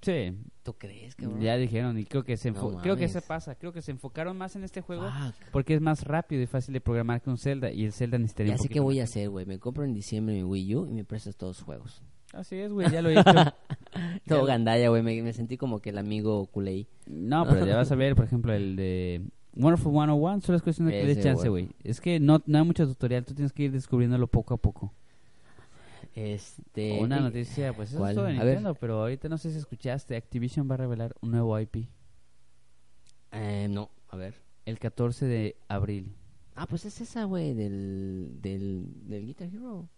Sí, 0.00 0.32
¿Tú 0.62 0.72
crees, 0.78 1.14
cabrón? 1.14 1.38
ya 1.40 1.58
dijeron 1.58 1.98
y 1.98 2.06
creo 2.06 2.24
que 2.24 2.38
se 2.38 2.50
No 2.50 2.78
creo 2.80 2.96
que 2.96 3.04
eso 3.04 3.20
pasa, 3.20 3.54
creo 3.54 3.72
que 3.74 3.82
se 3.82 3.90
enfocaron 3.90 4.38
más 4.38 4.56
en 4.56 4.64
este 4.64 4.80
juego 4.80 5.02
Fuck. 5.10 5.34
porque 5.52 5.74
es 5.74 5.82
más 5.82 6.04
rápido 6.04 6.40
y 6.42 6.46
fácil 6.46 6.72
de 6.72 6.80
programar 6.80 7.20
que 7.20 7.28
un 7.28 7.36
Zelda 7.36 7.70
y 7.70 7.84
el 7.84 7.92
Zelda 7.92 8.16
necesitaría 8.16 8.52
Ya 8.54 8.56
un 8.56 8.62
sé 8.62 8.68
qué 8.70 8.80
voy 8.80 8.98
a 9.00 9.04
hacer, 9.04 9.28
güey. 9.28 9.44
Me 9.44 9.58
compro 9.58 9.84
en 9.84 9.92
diciembre 9.92 10.34
mi 10.34 10.42
Wii 10.42 10.74
U 10.76 10.86
y 10.88 10.94
me 10.94 11.04
prestas 11.04 11.36
todos 11.36 11.58
los 11.58 11.64
juegos. 11.66 12.02
Así 12.32 12.56
es, 12.56 12.72
güey, 12.72 12.90
ya 12.90 13.02
lo 13.02 13.10
he 13.10 13.18
hecho. 13.20 13.24
Todo 14.26 14.44
gandalla, 14.44 14.88
güey. 14.88 15.02
Me, 15.02 15.20
me 15.22 15.32
sentí 15.32 15.56
como 15.56 15.80
que 15.80 15.90
el 15.90 15.98
amigo 15.98 16.46
culé. 16.46 16.86
No, 17.06 17.44
pero 17.46 17.66
ya 17.66 17.76
vas 17.76 17.90
a 17.90 17.96
ver, 17.96 18.14
por 18.14 18.24
ejemplo, 18.24 18.52
el 18.52 18.76
de 18.76 19.22
Wonderful 19.56 19.92
101, 19.92 20.40
solo 20.42 20.56
es 20.56 20.62
cuestión 20.62 20.88
de 20.88 20.92
que 20.94 21.00
le 21.02 21.06
des 21.08 21.18
Ese, 21.18 21.28
chance, 21.28 21.48
güey. 21.48 21.68
Es 21.82 22.00
que 22.00 22.20
no, 22.20 22.40
no 22.46 22.58
hay 22.58 22.64
mucho 22.64 22.86
tutorial, 22.86 23.24
tú 23.24 23.34
tienes 23.34 23.52
que 23.52 23.64
ir 23.64 23.72
descubriéndolo 23.72 24.28
poco 24.28 24.54
a 24.54 24.56
poco. 24.58 24.92
Este. 26.14 27.00
Una 27.00 27.20
noticia, 27.20 27.72
pues 27.72 27.92
eso 27.92 28.06
es 28.06 28.14
todo 28.14 28.24
de 28.24 28.36
A 28.36 28.44
ver. 28.44 28.56
Nintendo, 28.56 28.74
pero 28.74 29.00
ahorita 29.00 29.28
no 29.28 29.38
sé 29.38 29.50
si 29.50 29.58
escuchaste, 29.58 30.16
Activision 30.16 30.68
va 30.70 30.74
a 30.74 30.78
revelar 30.78 31.14
un 31.20 31.30
nuevo 31.32 31.58
IP 31.58 31.88
Eh, 33.32 33.68
no, 33.70 33.90
a 34.08 34.16
ver. 34.16 34.34
el 34.66 34.78
14 34.78 35.26
de 35.26 35.56
abril. 35.68 36.14
Ah, 36.54 36.66
pues 36.66 36.84
es 36.84 37.00
esa, 37.00 37.24
güey, 37.24 37.54
del, 37.54 38.38
del, 38.40 38.86
del 39.08 39.26
Guitar 39.26 39.48
Hero. 39.48 39.88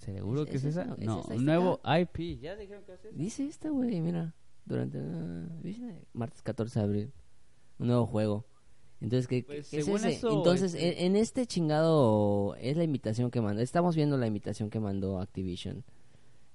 ¿Seguro 0.00 0.42
¿Es- 0.42 0.48
que 0.50 0.56
es, 0.56 0.64
es 0.64 0.70
esa? 0.76 0.82
esa? 0.82 0.94
¿Es 0.94 1.06
No, 1.06 1.20
esa? 1.20 1.28
Un 1.28 1.32
está. 1.40 1.44
nuevo 1.44 1.80
IP. 1.84 2.38
¿Ya 2.40 2.56
dijeron 2.56 2.84
que 2.84 2.92
es 2.94 3.04
esa? 3.04 3.16
Dice 3.16 3.46
esta, 3.46 3.70
güey, 3.70 4.00
mira. 4.00 4.34
Durante. 4.64 4.98
ah. 4.98 5.48
Martes 6.12 6.42
14 6.42 6.78
de 6.78 6.84
abril. 6.84 7.12
Un 7.78 7.86
nuevo 7.88 8.06
juego. 8.06 8.46
Entonces, 9.00 9.26
¿qué, 9.26 9.42
Pues, 9.42 9.70
qué 9.70 9.78
es 9.78 9.88
ese? 9.88 10.08
eso, 10.10 10.30
Entonces, 10.36 10.74
este- 10.74 11.04
en, 11.06 11.14
en 11.14 11.16
este 11.20 11.46
chingado. 11.46 12.54
Es 12.60 12.76
la 12.76 12.84
invitación 12.84 13.30
que 13.30 13.40
mandó. 13.40 13.62
Estamos 13.62 13.96
viendo 13.96 14.16
la 14.18 14.26
invitación 14.26 14.68
que 14.70 14.80
mandó 14.80 15.18
Activision. 15.20 15.84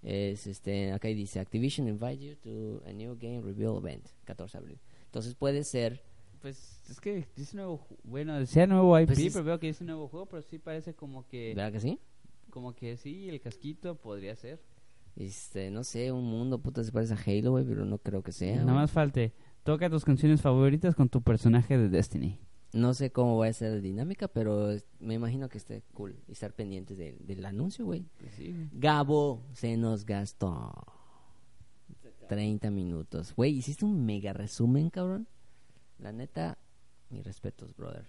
Es 0.04 0.46
este. 0.48 0.92
Acá 0.92 1.08
dice: 1.08 1.40
Activision 1.40 1.88
invite 1.88 2.18
you 2.24 2.36
to 2.38 2.84
a 2.88 2.94
new 2.94 3.16
game 3.20 3.42
reveal 3.42 3.78
event. 3.78 4.08
14 4.26 4.58
de 4.58 4.64
abril. 4.64 4.80
Entonces 5.06 5.34
puede 5.36 5.64
ser... 5.64 6.04
Pues 6.42 6.82
es 6.90 7.00
que 7.00 7.26
dice 7.36 7.56
nuevo, 7.58 7.88
bueno, 8.04 8.38
decía 8.38 8.68
nuevo 8.68 9.00
IP, 9.00 9.08
Pues 9.08 9.20
es- 9.20 9.34
pero 9.34 9.46
veo 9.46 9.60
que 9.60 9.68
dice 9.68 9.84
nuevo 9.84 10.08
juego, 10.10 10.28
pero 10.28 10.42
sí 10.44 10.60
parece 10.60 10.94
como 10.94 11.26
que, 11.26 11.54
¿Verdad 11.56 11.72
que 11.72 11.80
sí? 11.80 12.00
Como 12.56 12.74
que 12.74 12.96
sí, 12.96 13.28
el 13.30 13.40
casquito 13.42 13.96
podría 13.98 14.34
ser. 14.38 14.62
Este, 15.18 15.70
no 15.72 15.84
sé, 15.84 16.12
un 16.14 16.24
mundo, 16.26 16.60
puta, 16.62 16.84
se 16.86 16.92
parece 16.94 17.14
a 17.14 17.18
Halo, 17.18 17.52
güey, 17.52 17.66
pero 17.66 17.84
no 17.86 17.98
creo 18.00 18.24
que 18.24 18.32
sea. 18.32 18.56
Nada 18.56 18.74
más 18.74 18.92
falte, 18.92 19.34
toca 19.64 19.90
tus 19.90 20.06
canciones 20.06 20.42
favoritas 20.42 20.96
con 20.96 21.10
tu 21.10 21.22
personaje 21.22 21.78
de 21.78 21.90
Destiny. 21.90 22.40
No 22.74 22.94
sé 22.94 23.12
cómo 23.12 23.38
va 23.38 23.48
a 23.48 23.54
ser 23.54 23.72
la 23.74 23.80
dinámica, 23.82 24.28
pero 24.30 24.70
me 25.00 25.14
imagino 25.14 25.48
que 25.50 25.58
esté 25.58 25.84
cool 25.94 26.18
y 26.28 26.32
estar 26.32 26.54
pendientes 26.54 26.98
del- 26.98 27.26
del 27.28 27.46
anuncio, 27.46 27.84
güey. 27.86 28.06
Pues 28.20 28.34
sí, 28.36 28.52
güey. 28.52 28.70
Gabo 28.74 29.44
se 29.54 29.76
nos 29.78 30.06
gastó 30.06 30.74
30 32.28 32.72
minutos. 32.72 33.34
Güey, 33.36 33.52
hiciste 33.58 33.84
un 33.86 34.06
mega 34.06 34.32
resumen, 34.34 34.90
cabrón. 34.90 35.28
La 36.00 36.12
neta, 36.14 36.58
mis 37.10 37.24
respetos, 37.24 37.76
brother. 37.76 38.08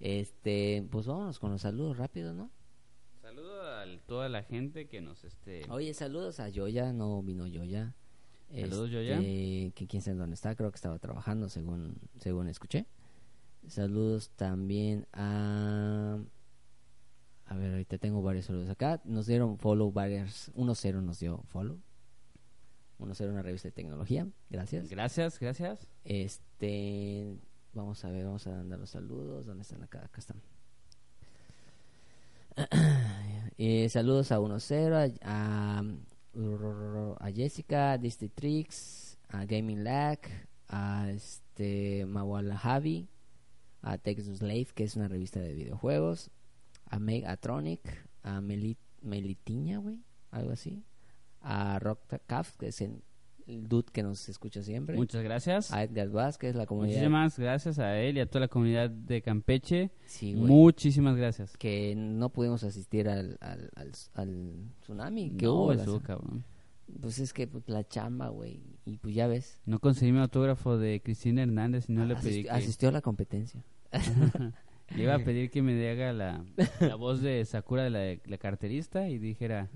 Este, 0.00 0.86
pues 0.90 1.06
vámonos 1.06 1.38
con 1.38 1.50
los 1.50 1.62
saludos 1.62 1.96
rápidos, 1.96 2.34
¿no? 2.36 2.50
Toda 4.06 4.28
la 4.28 4.42
gente 4.42 4.88
que 4.88 5.00
nos 5.00 5.24
este 5.24 5.64
Oye, 5.70 5.94
saludos 5.94 6.40
a 6.40 6.48
Yoya, 6.48 6.92
no 6.92 7.22
vino 7.22 7.46
Yoya. 7.46 7.94
Saludos, 8.50 8.90
Este, 8.90 8.92
Yoya. 8.92 9.18
Que 9.74 9.86
quién 9.88 10.02
sabe 10.02 10.16
dónde 10.16 10.34
está, 10.34 10.54
creo 10.54 10.70
que 10.70 10.76
estaba 10.76 10.98
trabajando, 10.98 11.48
según, 11.48 11.96
según 12.18 12.48
escuché. 12.48 12.86
Saludos 13.66 14.30
también 14.30 15.06
a. 15.12 16.18
A 17.46 17.56
ver, 17.56 17.72
ahorita 17.72 17.98
tengo 17.98 18.22
varios 18.22 18.46
saludos 18.46 18.68
acá. 18.70 19.00
Nos 19.04 19.26
dieron 19.26 19.58
follow 19.58 19.92
varias. 19.92 20.52
1-0 20.54 21.02
nos 21.02 21.18
dio 21.20 21.42
follow. 21.48 21.78
1-0 22.98 23.28
una 23.30 23.42
revista 23.42 23.68
de 23.68 23.72
tecnología. 23.72 24.26
Gracias. 24.50 24.88
Gracias, 24.88 25.38
gracias. 25.38 25.86
Este. 26.04 27.36
Vamos 27.74 28.04
a 28.04 28.10
ver, 28.10 28.24
vamos 28.24 28.46
a 28.46 28.50
mandar 28.50 28.78
los 28.78 28.90
saludos. 28.90 29.46
¿Dónde 29.46 29.62
están 29.62 29.82
acá? 29.82 30.04
Acá 30.04 30.18
están. 30.18 30.42
Eh, 33.58 33.88
saludos 33.88 34.30
a 34.30 34.38
1-0, 34.38 35.18
a, 35.22 35.78
a, 35.80 35.82
Jessica, 37.32 37.92
a 37.92 37.98
a 39.30 39.44
Gaming 39.46 39.82
Lag, 39.82 40.20
a 40.68 41.10
este 41.10 42.06
Mawala 42.06 42.56
Javi, 42.56 43.08
a 43.82 43.98
Texas 43.98 44.38
Slave, 44.38 44.68
que 44.74 44.84
es 44.84 44.94
una 44.94 45.08
revista 45.08 45.40
de 45.40 45.54
videojuegos, 45.54 46.30
a 46.86 47.00
Megatronic, 47.00 47.80
a 48.22 48.40
Meli- 48.40 48.78
Melitiña, 49.02 49.78
güey, 49.78 49.98
algo 50.30 50.52
así, 50.52 50.84
a 51.40 51.80
Rock 51.80 52.00
Caf, 52.26 52.56
que 52.58 52.68
es 52.68 52.80
el, 52.80 53.02
el 53.48 53.66
dude 53.68 53.88
que 53.92 54.02
nos 54.02 54.28
escucha 54.28 54.62
siempre, 54.62 54.94
Muchas 54.96 55.22
gracias. 55.22 55.72
a 55.72 55.82
Edgar 55.82 56.08
Vázquez, 56.10 56.54
la 56.54 56.66
comunidad. 56.66 56.96
Muchísimas 56.98 57.38
gracias 57.38 57.78
a 57.78 57.98
él 58.00 58.18
y 58.18 58.20
a 58.20 58.26
toda 58.26 58.40
la 58.40 58.48
comunidad 58.48 58.90
de 58.90 59.22
Campeche. 59.22 59.90
Sí, 60.06 60.34
güey. 60.34 60.46
Muchísimas 60.52 61.16
gracias. 61.16 61.56
que 61.56 61.94
no 61.96 62.28
pudimos 62.30 62.62
asistir 62.64 63.08
al, 63.08 63.38
al, 63.40 63.70
al, 63.74 63.92
al 64.14 64.54
tsunami 64.82 65.30
que 65.30 65.46
No, 65.46 65.54
hubo. 65.54 65.72
eso, 65.72 66.00
cabrón. 66.02 66.44
pues 67.00 67.18
es 67.18 67.32
que 67.32 67.46
pues, 67.46 67.64
la 67.68 67.86
chamba, 67.88 68.28
güey. 68.28 68.60
Y 68.84 68.96
pues 68.98 69.14
ya 69.14 69.26
ves. 69.26 69.60
No 69.66 69.78
conseguí 69.78 70.12
mi 70.12 70.20
autógrafo 70.20 70.78
de 70.78 71.00
Cristina 71.02 71.42
Hernández 71.42 71.88
y 71.88 71.92
no 71.92 72.04
le 72.04 72.14
asist- 72.14 72.22
pedí 72.22 72.42
que... 72.44 72.50
Asistió 72.50 72.88
a 72.90 72.92
la 72.92 73.00
competencia. 73.02 73.64
Le 74.96 75.02
iba 75.02 75.14
a 75.14 75.18
pedir 75.24 75.50
que 75.50 75.60
me 75.62 75.88
haga 75.90 76.12
la, 76.14 76.44
la 76.80 76.94
voz 76.94 77.20
de 77.20 77.44
Sakura, 77.44 77.84
de 77.84 77.90
la, 77.90 78.20
la 78.24 78.38
carterista, 78.38 79.08
y 79.08 79.18
dijera, 79.18 79.68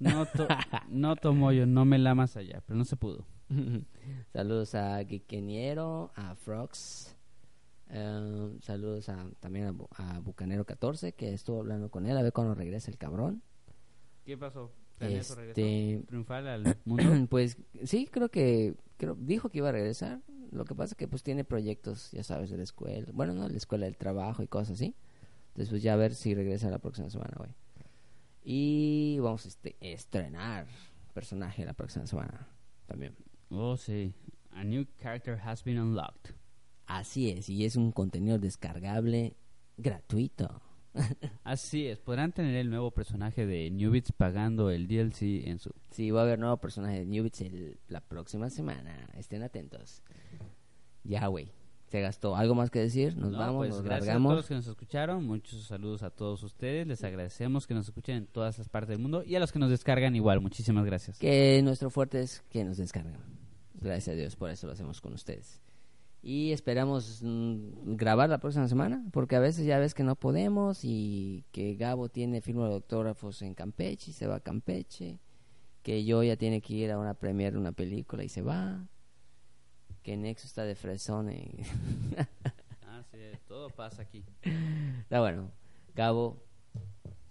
no, 0.00 0.26
to, 0.26 0.48
no 0.88 1.16
tomo 1.16 1.52
yo, 1.52 1.66
no 1.66 1.84
me 1.84 1.98
lamas 1.98 2.36
allá, 2.36 2.62
pero 2.66 2.76
no 2.78 2.84
se 2.84 2.96
pudo. 2.96 3.24
saludos 4.32 4.74
a 4.74 5.02
Geekeniero, 5.04 6.10
a 6.14 6.34
Frogs. 6.34 7.16
eh, 7.90 8.50
saludos 8.62 9.08
a, 9.08 9.26
también 9.40 9.66
a, 9.66 9.72
Bu- 9.72 9.88
a 9.96 10.18
Bucanero 10.20 10.64
14, 10.64 11.12
que 11.12 11.32
estuvo 11.34 11.60
hablando 11.60 11.90
con 11.90 12.06
él, 12.06 12.16
a 12.16 12.22
ver 12.22 12.32
cuándo 12.32 12.54
regresa 12.54 12.90
el 12.90 12.98
cabrón. 12.98 13.42
¿Qué 14.24 14.36
pasó? 14.36 14.70
¿Planeas 14.98 15.26
su 15.26 15.34
regreso 15.34 15.60
Este, 15.60 16.04
triunfal 16.06 16.46
al 16.46 16.76
mundo? 16.84 17.26
pues 17.28 17.56
sí, 17.84 18.06
creo 18.10 18.28
que 18.30 18.74
creo, 18.96 19.14
dijo 19.18 19.48
que 19.48 19.58
iba 19.58 19.68
a 19.70 19.72
regresar. 19.72 20.20
Lo 20.52 20.64
que 20.64 20.74
pasa 20.74 20.96
que 20.96 21.06
pues 21.06 21.22
tiene 21.22 21.44
proyectos, 21.44 22.10
ya 22.10 22.24
sabes, 22.24 22.50
de 22.50 22.56
la 22.56 22.64
escuela. 22.64 23.06
Bueno, 23.14 23.32
no, 23.34 23.44
de 23.44 23.50
la 23.52 23.56
escuela 23.56 23.86
del 23.86 23.96
trabajo 23.96 24.42
y 24.42 24.48
cosas 24.48 24.74
así. 24.74 24.96
Entonces 25.48 25.70
pues 25.70 25.82
ya 25.82 25.92
a 25.92 25.96
ver 25.96 26.14
si 26.14 26.34
regresa 26.34 26.70
la 26.70 26.78
próxima 26.80 27.08
semana, 27.08 27.34
güey. 27.38 27.50
Y 28.42 29.18
vamos 29.20 29.44
a 29.44 29.48
este, 29.48 29.76
estrenar 29.80 30.66
personaje 31.12 31.64
la 31.64 31.74
próxima 31.74 32.06
semana 32.06 32.48
también. 32.86 33.14
Oh, 33.50 33.76
sí. 33.76 34.14
A 34.52 34.64
new 34.64 34.86
character 35.00 35.38
has 35.44 35.62
been 35.64 35.78
unlocked. 35.78 36.34
Así 36.86 37.30
es, 37.30 37.48
y 37.48 37.64
es 37.64 37.76
un 37.76 37.92
contenido 37.92 38.38
descargable 38.38 39.36
gratuito. 39.76 40.60
Así 41.44 41.86
es, 41.86 42.00
podrán 42.00 42.32
tener 42.32 42.56
el 42.56 42.68
nuevo 42.68 42.90
personaje 42.90 43.46
de 43.46 43.70
Newbits 43.70 44.12
pagando 44.12 44.70
el 44.70 44.88
DLC 44.88 45.46
en 45.46 45.60
su... 45.60 45.70
Sí, 45.90 46.10
va 46.10 46.20
a 46.20 46.24
haber 46.24 46.40
nuevo 46.40 46.56
personaje 46.56 47.00
de 47.00 47.06
Newbits 47.06 47.44
la 47.86 48.00
próxima 48.00 48.50
semana. 48.50 49.08
Estén 49.14 49.42
atentos. 49.44 50.02
Ya, 51.04 51.26
güey. 51.28 51.52
Se 51.90 52.00
gastó. 52.00 52.36
¿Algo 52.36 52.54
más 52.54 52.70
que 52.70 52.78
decir? 52.78 53.16
Nos 53.16 53.32
No, 53.32 53.38
vamos, 53.38 53.56
pues, 53.66 53.70
nos 53.70 53.82
gracias 53.82 54.02
a 54.02 54.06
largamos. 54.12 54.30
todos 54.30 54.38
los 54.38 54.48
que 54.48 54.54
nos 54.54 54.66
escucharon. 54.68 55.26
Muchos 55.26 55.64
saludos 55.64 56.04
a 56.04 56.10
todos 56.10 56.40
ustedes. 56.44 56.86
Les 56.86 57.02
agradecemos 57.02 57.66
que 57.66 57.74
nos 57.74 57.88
escuchen 57.88 58.16
en 58.16 58.26
todas 58.26 58.58
las 58.58 58.68
partes 58.68 58.90
del 58.90 59.00
mundo 59.00 59.24
y 59.24 59.34
a 59.34 59.40
los 59.40 59.50
que 59.50 59.58
nos 59.58 59.70
descargan 59.70 60.14
igual. 60.14 60.40
Muchísimas 60.40 60.84
gracias. 60.86 61.18
Que 61.18 61.60
nuestro 61.64 61.90
fuerte 61.90 62.20
es 62.20 62.42
que 62.48 62.64
nos 62.64 62.76
descargan. 62.76 63.18
Gracias 63.74 64.14
a 64.14 64.16
Dios, 64.16 64.36
por 64.36 64.50
eso 64.50 64.68
lo 64.68 64.72
hacemos 64.74 65.00
con 65.00 65.14
ustedes. 65.14 65.60
Y 66.22 66.52
esperamos 66.52 67.22
mm, 67.24 67.96
grabar 67.96 68.28
la 68.28 68.38
próxima 68.38 68.68
semana, 68.68 69.04
porque 69.10 69.34
a 69.36 69.40
veces 69.40 69.66
ya 69.66 69.78
ves 69.78 69.94
que 69.94 70.04
no 70.04 70.14
podemos 70.16 70.80
y 70.84 71.44
que 71.50 71.74
Gabo 71.74 72.08
tiene 72.08 72.40
firma 72.40 72.68
de 72.68 72.74
autógrafos 72.74 73.42
en 73.42 73.54
Campeche 73.54 74.10
y 74.10 74.14
se 74.14 74.26
va 74.28 74.36
a 74.36 74.40
Campeche, 74.40 75.18
que 75.82 76.04
yo 76.04 76.22
ya 76.22 76.36
tiene 76.36 76.60
que 76.60 76.74
ir 76.74 76.90
a 76.92 76.98
una 76.98 77.14
premiere 77.14 77.52
de 77.52 77.58
una 77.58 77.72
película 77.72 78.22
y 78.22 78.28
se 78.28 78.42
va, 78.42 78.86
que 80.02 80.16
Nexo 80.16 80.46
está 80.46 80.64
de 80.64 80.74
fresón 80.74 81.30
y... 81.30 81.60
Así 82.86 83.18
es, 83.18 83.40
todo 83.46 83.70
pasa 83.70 84.02
aquí. 84.02 84.24
Está 84.42 85.20
bueno. 85.20 85.50
Gabo, 85.94 86.42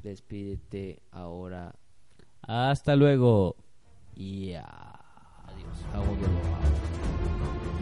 despídete 0.03 1.01
ahora 1.11 1.75
Hasta 2.41 2.95
luego. 2.95 3.55
y 4.15 4.53
adiós. 4.53 5.85
Lo 5.93 5.99
hago. 6.01 6.15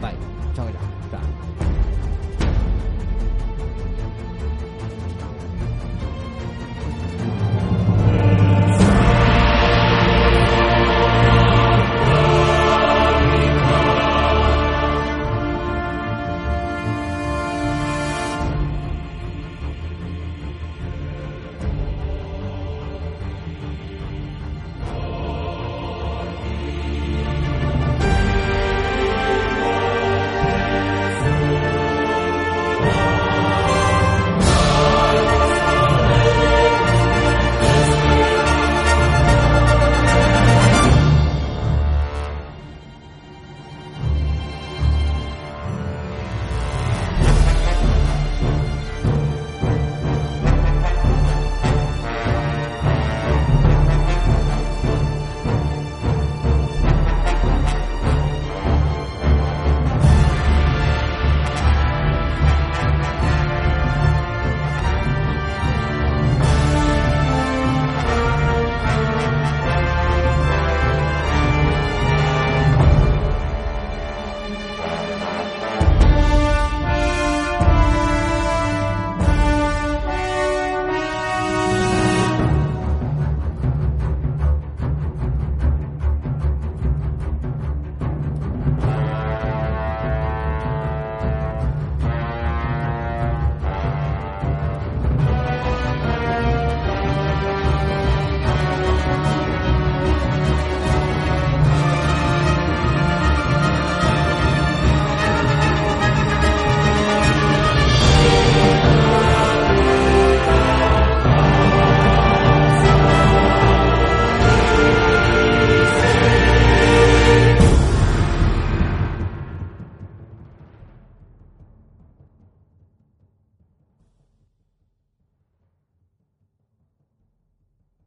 Bye. 0.00 0.54
Chao, 0.54 0.70
chao. 0.70 1.10
Chao. 1.10 1.67